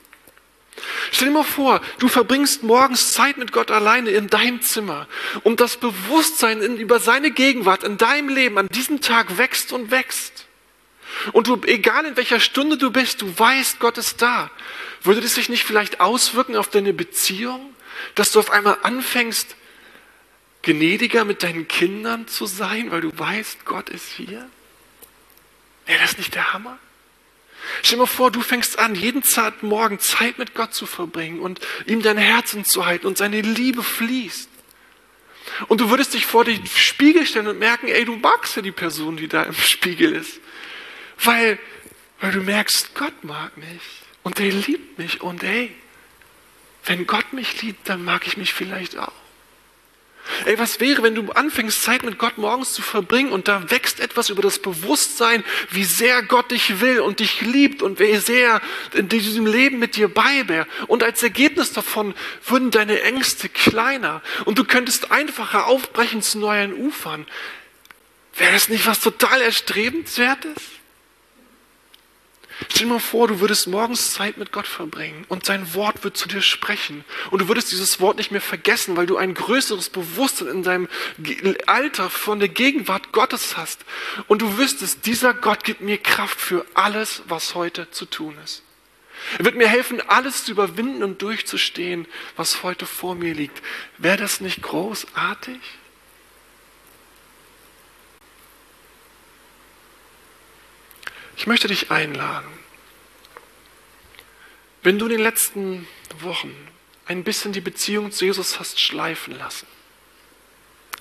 Stell 1.12 1.28
dir 1.28 1.34
mal 1.34 1.44
vor, 1.44 1.82
du 2.00 2.08
verbringst 2.08 2.64
morgens 2.64 3.12
Zeit 3.14 3.38
mit 3.38 3.52
Gott 3.52 3.72
alleine 3.72 4.12
in 4.12 4.28
deinem 4.28 4.62
Zimmer 4.62 5.08
und 5.44 5.60
das 5.60 5.78
Bewusstsein 5.78 6.62
in, 6.62 6.78
über 6.78 7.00
seine 7.00 7.32
Gegenwart 7.32 7.84
in 7.84 7.98
deinem 7.98 8.30
Leben 8.30 8.58
an 8.58 8.68
diesem 8.70 9.02
Tag 9.02 9.38
wächst 9.38 9.74
und 9.74 9.92
wächst. 9.92 10.46
Und 11.34 11.48
du, 11.48 11.62
egal 11.66 12.06
in 12.06 12.16
welcher 12.16 12.40
Stunde 12.40 12.78
du 12.78 12.90
bist, 12.90 13.22
du 13.22 13.38
weißt, 13.38 13.80
Gott 13.80 13.98
ist 13.98 14.22
da. 14.22 14.50
Würde 15.04 15.22
das 15.22 15.36
sich 15.36 15.50
nicht 15.50 15.66
vielleicht 15.66 16.00
auswirken 16.00 16.56
auf 16.56 16.70
deine 16.70 16.94
Beziehung, 16.94 17.76
dass 18.16 18.32
du 18.32 18.40
auf 18.40 18.50
einmal 18.50 18.78
anfängst, 18.84 19.56
gnädiger 20.62 21.26
mit 21.26 21.44
deinen 21.44 21.68
Kindern 21.68 22.28
zu 22.28 22.46
sein, 22.46 22.92
weil 22.92 23.02
du 23.02 23.12
weißt, 23.18 23.66
Gott 23.66 23.90
ist 23.90 24.08
hier? 24.08 24.50
Wäre 25.92 26.04
das 26.04 26.18
nicht 26.18 26.36
der 26.36 26.54
Hammer? 26.54 26.80
Stell 27.84 27.98
dir 27.98 28.04
mal 28.04 28.08
vor, 28.08 28.32
du 28.32 28.40
fängst 28.40 28.80
an, 28.80 28.96
jeden 28.96 29.24
Morgen 29.60 30.00
Zeit 30.00 30.38
mit 30.38 30.56
Gott 30.56 30.74
zu 30.74 30.86
verbringen 30.86 31.42
und 31.42 31.60
ihm 31.86 32.02
dein 32.02 32.18
Herzen 32.18 32.64
zu 32.64 32.86
halten 32.86 33.08
und 33.08 33.18
seine 33.18 33.42
Liebe 33.42 33.84
fließt. 33.84 34.48
Und 35.68 35.82
du 35.82 35.90
würdest 35.90 36.14
dich 36.14 36.26
vor 36.26 36.46
den 36.46 36.66
Spiegel 36.66 37.26
stellen 37.26 37.48
und 37.48 37.60
merken, 37.60 37.90
ey, 37.90 38.06
du 38.06 38.16
magst 38.16 38.56
ja 38.56 38.62
die 38.62 38.72
Person, 38.72 39.18
die 39.18 39.28
da 39.28 39.44
im 39.44 39.54
Spiegel 39.54 40.14
ist. 40.14 40.40
Weil, 41.22 41.60
weil 42.22 42.32
du 42.32 42.40
merkst, 42.40 42.96
Gott 42.96 43.26
mag 43.26 43.58
mich 43.58 43.82
und 44.24 44.40
er 44.40 44.50
liebt 44.50 44.98
mich 44.98 45.20
und 45.20 45.44
ey, 45.44 45.76
wenn 46.86 47.06
Gott 47.06 47.34
mich 47.34 47.62
liebt, 47.64 47.90
dann 47.90 48.06
mag 48.06 48.26
ich 48.28 48.38
mich 48.38 48.54
vielleicht 48.54 48.98
auch. 48.98 49.21
Ey, 50.46 50.58
was 50.58 50.80
wäre, 50.80 51.04
wenn 51.04 51.16
du 51.16 51.32
anfängst, 51.32 51.84
Zeit 51.84 52.04
mit 52.04 52.18
Gott 52.18 52.38
morgens 52.38 52.74
zu 52.74 52.82
verbringen 52.82 53.32
und 53.32 53.48
da 53.48 53.70
wächst 53.70 54.00
etwas 54.00 54.30
über 54.30 54.42
das 54.42 54.60
Bewusstsein, 54.60 55.44
wie 55.72 55.84
sehr 55.84 56.24
Gott 56.24 56.52
dich 56.52 56.80
will 56.82 57.00
und 57.00 57.20
dich 57.20 57.42
liebt 57.42 57.82
und 57.82 58.00
wie 58.00 58.16
sehr 58.18 58.62
in 58.94 59.10
diesem 59.10 59.46
Leben 59.46 59.80
mit 59.80 59.96
dir 59.96 60.08
bei 60.08 60.48
wäre. 60.48 60.68
Und 60.88 61.04
als 61.04 61.22
Ergebnis 61.22 61.74
davon 61.74 62.14
würden 62.46 62.72
deine 62.72 63.02
Ängste 63.02 63.50
kleiner 63.50 64.22
und 64.46 64.58
du 64.58 64.64
könntest 64.64 65.12
einfacher 65.12 65.68
aufbrechen 65.68 66.22
zu 66.22 66.40
neuen 66.40 66.74
Ufern. 66.74 67.26
Wäre 68.36 68.54
das 68.54 68.70
nicht 68.70 68.86
was 68.86 69.00
total 69.00 69.42
Erstrebenswertes? 69.42 70.56
Stell 72.70 72.88
dir 72.88 72.94
mal 72.94 73.00
vor, 73.00 73.28
du 73.28 73.40
würdest 73.40 73.68
morgens 73.68 74.14
Zeit 74.14 74.38
mit 74.38 74.52
Gott 74.52 74.68
verbringen 74.68 75.26
und 75.30 75.46
sein 75.46 75.74
Wort 75.74 76.04
wird 76.04 76.16
zu 76.16 76.28
dir 76.28 76.42
sprechen. 76.42 77.04
Und 77.32 77.42
du 77.42 77.48
würdest 77.48 77.72
dieses 77.72 78.00
Wort 78.00 78.18
nicht 78.18 78.32
mehr 78.32 78.42
vergessen, 78.42 78.96
weil 78.96 79.08
du 79.08 79.18
ein 79.18 79.34
größeres 79.34 79.90
Bewusstsein 79.90 80.48
in 80.48 80.64
deinem 80.64 80.88
Alter 81.66 82.10
von 82.10 82.40
der 82.40 82.50
Gegenwart 82.50 83.12
Gottes 83.12 83.58
hast. 83.58 83.84
Und 84.28 84.42
du 84.42 84.58
wüsstest, 84.58 85.06
dieser 85.06 85.34
Gott 85.34 85.64
gibt 85.64 85.82
mir 85.82 85.98
Kraft 85.98 86.40
für 86.40 86.66
alles, 86.74 87.24
was 87.28 87.56
heute 87.56 87.90
zu 87.92 88.06
tun 88.06 88.38
ist. 88.44 88.64
Er 89.38 89.46
wird 89.46 89.56
mir 89.56 89.68
helfen, 89.68 90.02
alles 90.08 90.46
zu 90.46 90.52
überwinden 90.52 91.04
und 91.04 91.22
durchzustehen, 91.22 92.08
was 92.36 92.64
heute 92.64 92.86
vor 92.86 93.16
mir 93.16 93.34
liegt. 93.34 93.62
Wäre 93.98 94.18
das 94.18 94.42
nicht 94.42 94.62
großartig? 94.62 95.60
Ich 101.42 101.48
möchte 101.48 101.68
dich 101.68 101.90
einladen, 101.90 102.48
wenn 104.84 105.00
du 105.00 105.08
in 105.08 105.14
den 105.14 105.22
letzten 105.22 105.88
Wochen 106.20 106.56
ein 107.08 107.24
bisschen 107.24 107.52
die 107.52 107.62
Beziehung 107.62 108.12
zu 108.12 108.26
Jesus 108.26 108.60
hast 108.60 108.80
schleifen 108.80 109.36
lassen, 109.40 109.66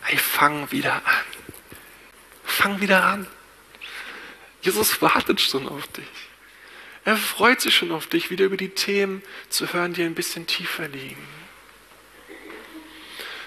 hey, 0.00 0.16
fang 0.16 0.72
wieder 0.72 0.94
an. 0.94 1.24
Fang 2.42 2.80
wieder 2.80 3.04
an. 3.04 3.26
Jesus 4.62 5.02
wartet 5.02 5.42
schon 5.42 5.68
auf 5.68 5.86
dich. 5.88 6.08
Er 7.04 7.18
freut 7.18 7.60
sich 7.60 7.76
schon 7.76 7.92
auf 7.92 8.06
dich, 8.06 8.30
wieder 8.30 8.46
über 8.46 8.56
die 8.56 8.70
Themen 8.70 9.22
zu 9.50 9.70
hören, 9.74 9.92
die 9.92 10.04
ein 10.04 10.14
bisschen 10.14 10.46
tiefer 10.46 10.88
liegen. 10.88 11.28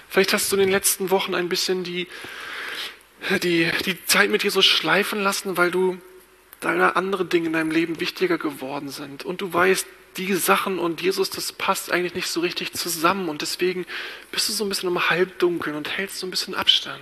Vielleicht 0.08 0.32
hast 0.32 0.52
du 0.52 0.54
in 0.54 0.60
den 0.60 0.70
letzten 0.70 1.10
Wochen 1.10 1.34
ein 1.34 1.48
bisschen 1.48 1.82
die, 1.82 2.06
die, 3.42 3.68
die 3.84 4.06
Zeit 4.06 4.30
mit 4.30 4.44
Jesus 4.44 4.64
schleifen 4.64 5.20
lassen, 5.20 5.56
weil 5.56 5.72
du 5.72 6.00
deine 6.64 6.96
andere 6.96 7.24
Dinge 7.24 7.46
in 7.46 7.52
deinem 7.52 7.70
Leben 7.70 8.00
wichtiger 8.00 8.38
geworden 8.38 8.88
sind. 8.88 9.24
Und 9.24 9.40
du 9.40 9.52
weißt, 9.52 9.86
die 10.16 10.34
Sachen 10.34 10.78
und 10.78 11.02
Jesus, 11.02 11.30
das 11.30 11.52
passt 11.52 11.90
eigentlich 11.90 12.14
nicht 12.14 12.28
so 12.28 12.40
richtig 12.40 12.72
zusammen. 12.72 13.28
Und 13.28 13.42
deswegen 13.42 13.86
bist 14.30 14.48
du 14.48 14.52
so 14.52 14.64
ein 14.64 14.68
bisschen 14.68 14.88
im 14.88 15.10
Halbdunkeln 15.10 15.76
und 15.76 15.96
hältst 15.96 16.18
so 16.18 16.26
ein 16.26 16.30
bisschen 16.30 16.54
Abstand. 16.54 17.00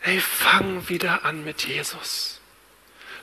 Hey, 0.00 0.20
fang 0.20 0.88
wieder 0.88 1.24
an 1.24 1.44
mit 1.44 1.66
Jesus. 1.66 2.40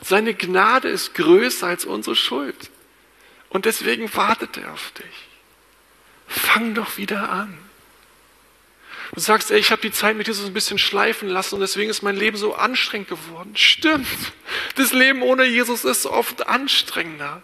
Seine 0.02 0.34
Gnade 0.34 0.88
ist 0.88 1.14
größer 1.14 1.66
als 1.66 1.84
unsere 1.84 2.16
Schuld. 2.16 2.70
Und 3.48 3.64
deswegen 3.64 4.12
wartet 4.14 4.56
er 4.56 4.72
auf 4.72 4.92
dich. 4.92 5.28
Fang 6.26 6.74
doch 6.74 6.96
wieder 6.96 7.30
an. 7.30 7.56
Du 9.12 9.20
sagst, 9.20 9.50
ey, 9.50 9.58
ich 9.58 9.70
habe 9.70 9.82
die 9.82 9.92
Zeit 9.92 10.16
mit 10.16 10.26
Jesus 10.26 10.46
ein 10.46 10.54
bisschen 10.54 10.78
schleifen 10.78 11.28
lassen 11.28 11.56
und 11.56 11.60
deswegen 11.60 11.90
ist 11.90 12.02
mein 12.02 12.16
Leben 12.16 12.36
so 12.36 12.54
anstrengend 12.54 13.08
geworden. 13.08 13.52
Stimmt. 13.54 14.06
Das 14.76 14.92
Leben 14.92 15.22
ohne 15.22 15.44
Jesus 15.44 15.84
ist 15.84 16.06
oft 16.06 16.46
anstrengender. 16.46 17.42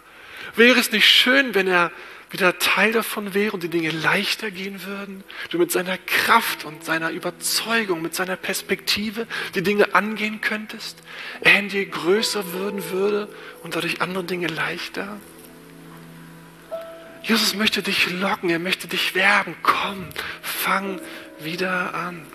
Wäre 0.55 0.79
es 0.79 0.91
nicht 0.91 1.07
schön, 1.07 1.53
wenn 1.55 1.67
er 1.67 1.91
wieder 2.31 2.57
Teil 2.59 2.93
davon 2.93 3.33
wäre 3.33 3.51
und 3.51 3.63
die 3.63 3.69
Dinge 3.69 3.91
leichter 3.91 4.51
gehen 4.51 4.85
würden, 4.85 5.23
du 5.49 5.57
mit 5.57 5.71
seiner 5.71 5.97
Kraft 5.97 6.63
und 6.63 6.83
seiner 6.85 7.11
Überzeugung, 7.11 8.01
mit 8.01 8.15
seiner 8.15 8.37
Perspektive 8.37 9.27
die 9.53 9.61
Dinge 9.61 9.93
angehen 9.93 10.39
könntest, 10.39 10.99
er 11.41 11.59
in 11.59 11.69
dir 11.69 11.85
größer 11.85 12.53
würden 12.53 12.89
würde 12.89 13.27
und 13.63 13.75
dadurch 13.75 14.01
andere 14.01 14.23
Dinge 14.23 14.47
leichter. 14.47 15.19
Jesus 17.23 17.53
möchte 17.53 17.83
dich 17.83 18.09
locken, 18.09 18.49
er 18.49 18.59
möchte 18.59 18.87
dich 18.87 19.13
werben. 19.13 19.55
Komm, 19.61 20.07
fang 20.41 20.99
wieder 21.43 21.93
an. 21.93 22.25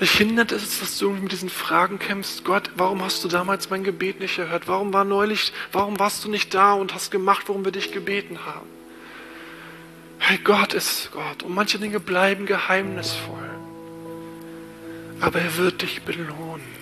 Dich 0.00 0.12
hindert 0.12 0.52
es, 0.52 0.80
dass 0.80 0.98
du 0.98 1.10
mit 1.10 1.32
diesen 1.32 1.48
Fragen 1.48 1.98
kämpfst. 1.98 2.44
Gott, 2.44 2.70
warum 2.76 3.02
hast 3.02 3.24
du 3.24 3.28
damals 3.28 3.70
mein 3.70 3.82
Gebet 3.82 4.20
nicht 4.20 4.38
erhört? 4.38 4.68
Warum 4.68 4.92
war 4.92 5.04
neulich, 5.04 5.52
warum 5.72 5.98
warst 5.98 6.24
du 6.24 6.30
nicht 6.30 6.52
da 6.52 6.74
und 6.74 6.92
hast 6.92 7.10
gemacht, 7.10 7.48
worum 7.48 7.64
wir 7.64 7.72
dich 7.72 7.92
gebeten 7.92 8.38
haben? 8.44 8.66
Hey, 10.18 10.38
Gott 10.42 10.74
ist 10.74 11.10
Gott 11.12 11.42
und 11.42 11.54
manche 11.54 11.78
Dinge 11.78 12.00
bleiben 12.00 12.44
geheimnisvoll. 12.44 13.50
Aber 15.20 15.40
er 15.40 15.56
wird 15.56 15.80
dich 15.80 16.02
belohnen. 16.02 16.76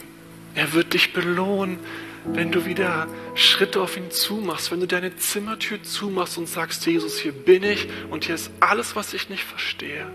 Er 0.56 0.72
wird 0.72 0.94
dich 0.94 1.12
belohnen, 1.12 1.78
wenn 2.24 2.50
du 2.50 2.64
wieder 2.64 3.06
Schritte 3.34 3.80
auf 3.80 3.96
ihn 3.96 4.10
zumachst, 4.10 4.70
wenn 4.70 4.80
du 4.80 4.86
deine 4.86 5.16
Zimmertür 5.16 5.82
zumachst 5.82 6.38
und 6.38 6.48
sagst, 6.48 6.86
Jesus, 6.86 7.18
hier 7.18 7.32
bin 7.32 7.62
ich 7.62 7.88
und 8.10 8.24
hier 8.24 8.34
ist 8.34 8.50
alles, 8.60 8.96
was 8.96 9.12
ich 9.14 9.28
nicht 9.28 9.44
verstehe. 9.44 10.06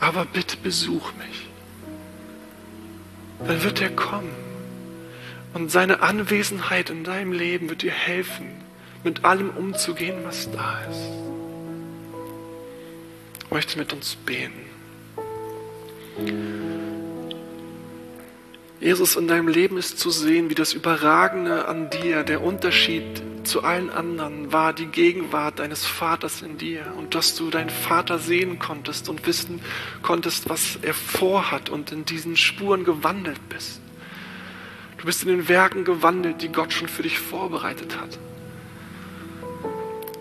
Aber 0.00 0.24
bitte 0.24 0.56
besuch 0.56 1.12
mich 1.14 1.46
dann 3.46 3.62
wird 3.62 3.80
er 3.80 3.90
kommen. 3.90 4.32
Und 5.54 5.70
seine 5.70 6.00
Anwesenheit 6.00 6.90
in 6.90 7.04
deinem 7.04 7.32
Leben 7.32 7.68
wird 7.68 7.82
dir 7.82 7.92
helfen, 7.92 8.46
mit 9.04 9.24
allem 9.24 9.50
umzugehen, 9.50 10.16
was 10.24 10.50
da 10.50 10.80
ist. 10.90 11.12
Ich 13.44 13.50
möchte 13.50 13.78
mit 13.78 13.92
uns 13.92 14.16
beten. 14.16 14.62
Jesus, 18.82 19.14
in 19.14 19.28
deinem 19.28 19.46
Leben 19.46 19.78
ist 19.78 20.00
zu 20.00 20.10
sehen, 20.10 20.50
wie 20.50 20.56
das 20.56 20.72
Überragende 20.72 21.68
an 21.68 21.88
dir, 21.88 22.24
der 22.24 22.42
Unterschied 22.42 23.04
zu 23.44 23.62
allen 23.62 23.90
anderen 23.90 24.52
war 24.52 24.72
die 24.72 24.86
Gegenwart 24.86 25.60
deines 25.60 25.86
Vaters 25.86 26.42
in 26.42 26.58
dir 26.58 26.92
und 26.98 27.14
dass 27.14 27.36
du 27.36 27.48
deinen 27.48 27.70
Vater 27.70 28.18
sehen 28.18 28.58
konntest 28.58 29.08
und 29.08 29.24
wissen 29.24 29.60
konntest, 30.02 30.48
was 30.48 30.80
er 30.82 30.94
vorhat 30.94 31.70
und 31.70 31.92
in 31.92 32.04
diesen 32.04 32.36
Spuren 32.36 32.82
gewandelt 32.82 33.48
bist. 33.48 33.80
Du 34.98 35.06
bist 35.06 35.22
in 35.22 35.28
den 35.28 35.48
Werken 35.48 35.84
gewandelt, 35.84 36.42
die 36.42 36.50
Gott 36.50 36.72
schon 36.72 36.88
für 36.88 37.04
dich 37.04 37.20
vorbereitet 37.20 37.96
hat. 38.00 38.18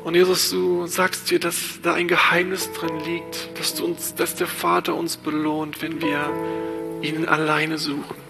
Und 0.03 0.13
Jesus, 0.13 0.51
du 0.51 0.85
sagst 0.85 1.31
dir, 1.31 1.39
dass 1.39 1.79
da 1.81 1.95
ein 1.95 2.07
Geheimnis 2.07 2.71
drin 2.73 2.99
liegt, 3.05 3.57
dass, 3.57 3.73
du 3.73 3.85
uns, 3.85 4.13
dass 4.13 4.35
der 4.35 4.47
Vater 4.47 4.93
uns 4.93 5.17
belohnt, 5.17 5.81
wenn 5.81 5.99
wir 5.99 6.29
ihn 7.01 7.25
alleine 7.25 7.79
suchen. 7.79 8.20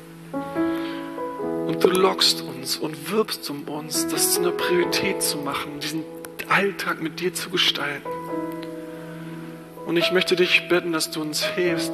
Und 1.67 1.83
du 1.83 1.89
lockst 1.89 2.41
uns 2.41 2.77
und 2.77 3.11
wirbst 3.11 3.49
um 3.49 3.63
uns, 3.63 4.07
das 4.07 4.33
zu 4.33 4.41
einer 4.41 4.51
Priorität 4.51 5.21
zu 5.21 5.37
machen, 5.37 5.79
diesen 5.79 6.03
Alltag 6.49 7.01
mit 7.01 7.19
dir 7.19 7.33
zu 7.33 7.49
gestalten. 7.49 8.09
Und 9.85 9.97
ich 9.97 10.11
möchte 10.11 10.35
dich 10.35 10.67
bitten, 10.69 10.91
dass 10.91 11.11
du 11.11 11.21
uns 11.21 11.43
hilfst, 11.43 11.93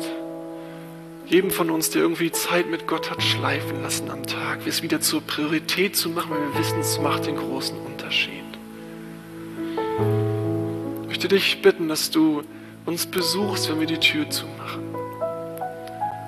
jedem 1.26 1.52
von 1.52 1.70
uns, 1.70 1.90
der 1.90 2.02
irgendwie 2.02 2.32
Zeit 2.32 2.70
mit 2.70 2.88
Gott 2.88 3.12
hat 3.12 3.22
schleifen 3.22 3.82
lassen 3.82 4.10
am 4.10 4.26
Tag, 4.26 4.60
es 4.66 4.82
wieder 4.82 5.02
zur 5.02 5.22
Priorität 5.22 5.96
zu 5.96 6.10
machen, 6.10 6.32
weil 6.32 6.40
wir 6.40 6.60
wissen, 6.60 6.80
es 6.80 7.00
macht 7.00 7.26
den 7.26 7.36
großen 7.36 7.78
Unterschied. 7.78 8.34
Ich 11.02 11.08
möchte 11.08 11.28
dich 11.28 11.62
bitten, 11.62 11.88
dass 11.90 12.12
du 12.12 12.44
uns 12.86 13.06
besuchst, 13.06 13.70
wenn 13.70 13.80
wir 13.80 13.88
die 13.88 14.00
Tür 14.00 14.30
zumachen. 14.30 14.87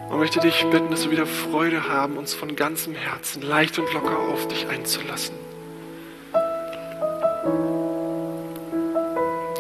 Und 0.10 0.18
möchte 0.18 0.40
dich 0.40 0.66
bitten, 0.72 0.90
dass 0.90 1.06
wir 1.06 1.12
wieder 1.12 1.26
Freude 1.26 1.88
haben, 1.88 2.18
uns 2.18 2.34
von 2.34 2.56
ganzem 2.56 2.96
Herzen 2.96 3.42
leicht 3.42 3.78
und 3.78 3.94
locker 3.94 4.18
auf 4.18 4.48
dich 4.48 4.68
einzulassen. 4.68 5.36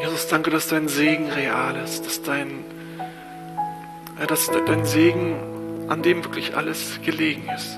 Jesus, 0.01 0.27
danke, 0.27 0.49
dass 0.49 0.67
dein 0.67 0.87
Segen 0.87 1.29
real 1.29 1.75
ist, 1.75 2.05
dass 2.05 2.23
dein, 2.23 2.65
dass 4.27 4.49
dein 4.65 4.85
Segen, 4.85 5.35
an 5.87 6.01
dem 6.01 6.23
wirklich 6.23 6.55
alles 6.55 6.99
gelegen 7.03 7.47
ist. 7.55 7.77